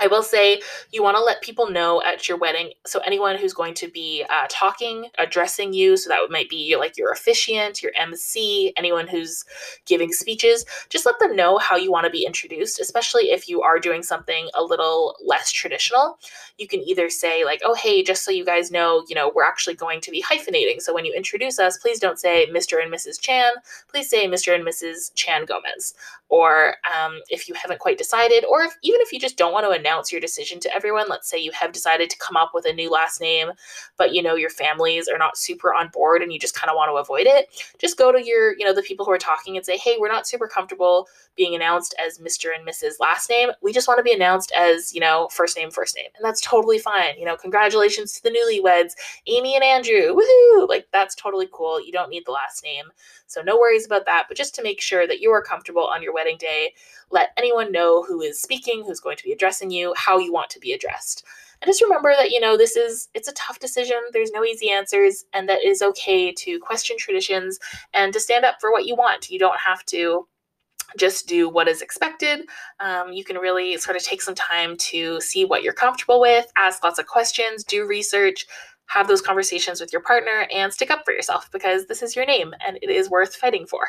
I 0.00 0.06
will 0.06 0.22
say 0.22 0.60
you 0.92 1.02
want 1.02 1.16
to 1.16 1.22
let 1.22 1.42
people 1.42 1.70
know 1.70 2.02
at 2.02 2.28
your 2.28 2.38
wedding. 2.38 2.72
So 2.86 3.00
anyone 3.00 3.36
who's 3.36 3.54
going 3.54 3.74
to 3.74 3.88
be 3.88 4.24
uh, 4.30 4.46
talking, 4.50 5.08
addressing 5.18 5.72
you, 5.72 5.96
so 5.96 6.08
that 6.08 6.20
might 6.30 6.48
be 6.48 6.76
like 6.76 6.96
your 6.96 7.12
officiant, 7.12 7.82
your 7.82 7.92
MC, 7.98 8.72
anyone 8.76 9.08
who's 9.08 9.44
giving 9.86 10.12
speeches, 10.12 10.64
just 10.88 11.06
let 11.06 11.18
them 11.18 11.34
know 11.34 11.58
how 11.58 11.76
you 11.76 11.90
want 11.90 12.04
to 12.04 12.10
be 12.10 12.26
introduced, 12.26 12.80
especially 12.80 13.30
if 13.30 13.48
you 13.48 13.62
are 13.62 13.78
doing 13.78 14.02
something 14.02 14.48
a 14.54 14.62
little 14.62 15.16
less 15.24 15.50
traditional. 15.50 16.18
You 16.58 16.68
can 16.68 16.80
either 16.80 17.08
say 17.10 17.44
like, 17.44 17.60
"Oh, 17.64 17.74
hey, 17.74 18.02
just 18.02 18.24
so 18.24 18.30
you 18.30 18.44
guys 18.44 18.70
know, 18.70 19.04
you 19.08 19.14
know, 19.14 19.32
we're 19.34 19.44
actually 19.44 19.74
going 19.74 20.00
to 20.02 20.10
be 20.10 20.22
hyphenating. 20.22 20.80
So 20.80 20.94
when 20.94 21.04
you 21.04 21.12
introduce 21.14 21.58
us, 21.58 21.78
please 21.78 21.98
don't 21.98 22.18
say 22.18 22.46
Mr. 22.50 22.82
and 22.82 22.92
Mrs. 22.92 23.20
Chan. 23.20 23.52
Please 23.88 24.08
say 24.10 24.26
Mr. 24.26 24.54
and 24.54 24.66
Mrs. 24.66 25.12
Chan 25.14 25.46
Gomez." 25.46 25.94
Or 26.28 26.74
um, 26.92 27.20
if 27.30 27.48
you 27.48 27.54
haven't 27.54 27.78
quite 27.78 27.98
decided, 27.98 28.44
or 28.50 28.62
if, 28.62 28.76
even 28.82 29.00
if 29.00 29.12
you 29.12 29.20
just 29.20 29.36
don't 29.36 29.52
want 29.52 29.64
to 29.64 29.70
announce 29.86 30.10
your 30.10 30.20
decision 30.20 30.58
to 30.60 30.74
everyone. 30.74 31.06
Let's 31.08 31.28
say 31.28 31.38
you 31.38 31.52
have 31.52 31.72
decided 31.72 32.10
to 32.10 32.18
come 32.18 32.36
up 32.36 32.50
with 32.54 32.66
a 32.66 32.72
new 32.72 32.90
last 32.90 33.20
name, 33.20 33.50
but 33.96 34.12
you 34.12 34.22
know 34.22 34.34
your 34.34 34.50
families 34.50 35.08
are 35.08 35.18
not 35.18 35.36
super 35.36 35.72
on 35.72 35.88
board 35.88 36.22
and 36.22 36.32
you 36.32 36.38
just 36.38 36.54
kind 36.54 36.70
of 36.70 36.76
want 36.76 36.90
to 36.90 36.94
avoid 36.94 37.26
it. 37.26 37.48
Just 37.78 37.96
go 37.96 38.10
to 38.12 38.24
your, 38.24 38.56
you 38.58 38.64
know, 38.64 38.74
the 38.74 38.82
people 38.82 39.04
who 39.04 39.12
are 39.12 39.18
talking 39.18 39.56
and 39.56 39.64
say, 39.64 39.76
"Hey, 39.76 39.96
we're 39.98 40.08
not 40.08 40.26
super 40.26 40.48
comfortable 40.48 41.08
being 41.36 41.54
announced 41.54 41.94
as 42.04 42.18
Mr. 42.18 42.50
and 42.54 42.66
Mrs. 42.66 42.94
last 43.00 43.28
name. 43.30 43.50
We 43.62 43.72
just 43.72 43.88
want 43.88 43.98
to 43.98 44.04
be 44.04 44.12
announced 44.12 44.52
as, 44.56 44.94
you 44.94 45.00
know, 45.00 45.28
first 45.32 45.56
name, 45.56 45.70
first 45.70 45.96
name." 45.96 46.10
And 46.16 46.24
that's 46.24 46.40
totally 46.40 46.78
fine. 46.78 47.18
You 47.18 47.24
know, 47.24 47.36
congratulations 47.36 48.12
to 48.14 48.22
the 48.22 48.30
newlyweds, 48.30 48.92
Amy 49.26 49.54
and 49.54 49.64
Andrew. 49.64 50.14
Woohoo! 50.14 50.68
Like 50.68 50.86
that's 50.92 51.14
totally 51.14 51.48
cool. 51.52 51.84
You 51.84 51.92
don't 51.92 52.10
need 52.10 52.24
the 52.26 52.32
last 52.32 52.62
name. 52.64 52.86
So 53.26 53.42
no 53.42 53.56
worries 53.56 53.86
about 53.86 54.06
that, 54.06 54.26
but 54.28 54.36
just 54.36 54.54
to 54.56 54.62
make 54.62 54.80
sure 54.80 55.06
that 55.06 55.20
you 55.20 55.30
are 55.30 55.42
comfortable 55.42 55.86
on 55.86 56.02
your 56.02 56.14
wedding 56.14 56.36
day, 56.38 56.74
let 57.10 57.30
anyone 57.36 57.72
know 57.72 58.02
who 58.02 58.20
is 58.20 58.40
speaking, 58.40 58.84
who's 58.84 59.00
going 59.00 59.16
to 59.16 59.24
be 59.24 59.32
addressing 59.32 59.70
you 59.70 59.94
how 59.96 60.18
you 60.18 60.32
want 60.32 60.50
to 60.50 60.60
be 60.60 60.72
addressed. 60.72 61.24
And 61.62 61.68
just 61.68 61.82
remember 61.82 62.12
that, 62.16 62.30
you 62.30 62.40
know, 62.40 62.56
this 62.56 62.76
is 62.76 63.08
it's 63.14 63.28
a 63.28 63.32
tough 63.32 63.58
decision. 63.58 63.96
There's 64.12 64.30
no 64.30 64.44
easy 64.44 64.70
answers, 64.70 65.24
and 65.32 65.48
that 65.48 65.64
is 65.64 65.82
okay 65.82 66.32
to 66.32 66.58
question 66.60 66.96
traditions 66.98 67.58
and 67.94 68.12
to 68.12 68.20
stand 68.20 68.44
up 68.44 68.56
for 68.60 68.70
what 68.70 68.86
you 68.86 68.94
want. 68.94 69.30
You 69.30 69.38
don't 69.38 69.58
have 69.58 69.84
to 69.86 70.26
just 70.98 71.26
do 71.26 71.48
what 71.48 71.68
is 71.68 71.82
expected. 71.82 72.46
Um, 72.80 73.12
you 73.12 73.24
can 73.24 73.36
really 73.36 73.76
sort 73.78 73.96
of 73.96 74.02
take 74.02 74.22
some 74.22 74.34
time 74.34 74.76
to 74.78 75.20
see 75.20 75.44
what 75.44 75.62
you're 75.62 75.72
comfortable 75.72 76.20
with, 76.20 76.50
ask 76.56 76.82
lots 76.82 76.98
of 76.98 77.06
questions, 77.06 77.64
do 77.64 77.86
research, 77.86 78.46
have 78.86 79.08
those 79.08 79.20
conversations 79.20 79.80
with 79.80 79.92
your 79.92 80.02
partner, 80.02 80.46
and 80.54 80.72
stick 80.72 80.90
up 80.90 81.02
for 81.04 81.12
yourself 81.12 81.50
because 81.52 81.86
this 81.86 82.02
is 82.02 82.14
your 82.14 82.26
name 82.26 82.54
and 82.66 82.78
it 82.82 82.90
is 82.90 83.10
worth 83.10 83.34
fighting 83.34 83.66
for. 83.66 83.86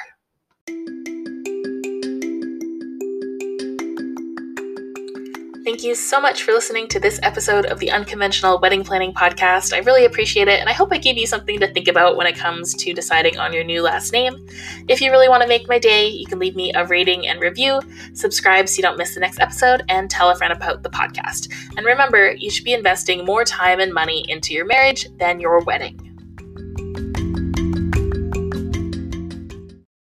Thank 5.68 5.84
you 5.84 5.96
so 5.96 6.22
much 6.22 6.44
for 6.44 6.54
listening 6.54 6.88
to 6.88 6.98
this 6.98 7.20
episode 7.24 7.66
of 7.66 7.80
the 7.80 7.92
Unconventional 7.92 8.58
Wedding 8.58 8.86
Planning 8.86 9.12
Podcast. 9.12 9.74
I 9.74 9.80
really 9.80 10.06
appreciate 10.06 10.48
it, 10.48 10.62
and 10.62 10.70
I 10.70 10.72
hope 10.72 10.94
I 10.94 10.98
gave 10.98 11.18
you 11.18 11.28
something 11.28 11.60
to 11.60 11.68
think 11.68 11.90
about 11.90 12.16
when 12.16 12.26
it 12.26 12.38
comes 12.38 12.74
to 12.76 12.94
deciding 12.94 13.38
on 13.38 13.52
your 13.52 13.66
new 13.66 13.82
last 13.82 14.14
name. 14.14 14.48
If 14.88 15.02
you 15.02 15.12
really 15.12 15.28
want 15.28 15.42
to 15.42 15.48
make 15.50 15.68
my 15.68 15.78
day, 15.78 16.08
you 16.08 16.26
can 16.26 16.40
leave 16.40 16.56
me 16.56 16.72
a 16.74 16.86
rating 16.86 17.28
and 17.28 17.42
review, 17.42 17.82
subscribe 18.14 18.70
so 18.70 18.78
you 18.78 18.84
don't 18.84 18.98
miss 18.98 19.14
the 19.14 19.20
next 19.20 19.42
episode, 19.42 19.84
and 19.90 20.10
tell 20.10 20.30
a 20.30 20.38
friend 20.38 20.54
about 20.54 20.84
the 20.84 20.90
podcast. 20.90 21.54
And 21.76 21.86
remember, 21.86 22.32
you 22.32 22.50
should 22.50 22.64
be 22.64 22.72
investing 22.72 23.26
more 23.26 23.44
time 23.44 23.82
and 23.82 23.94
money 23.94 24.24
into 24.30 24.54
your 24.54 24.66
marriage 24.66 25.10
than 25.18 25.42
your 25.42 25.60
wedding. 25.66 26.17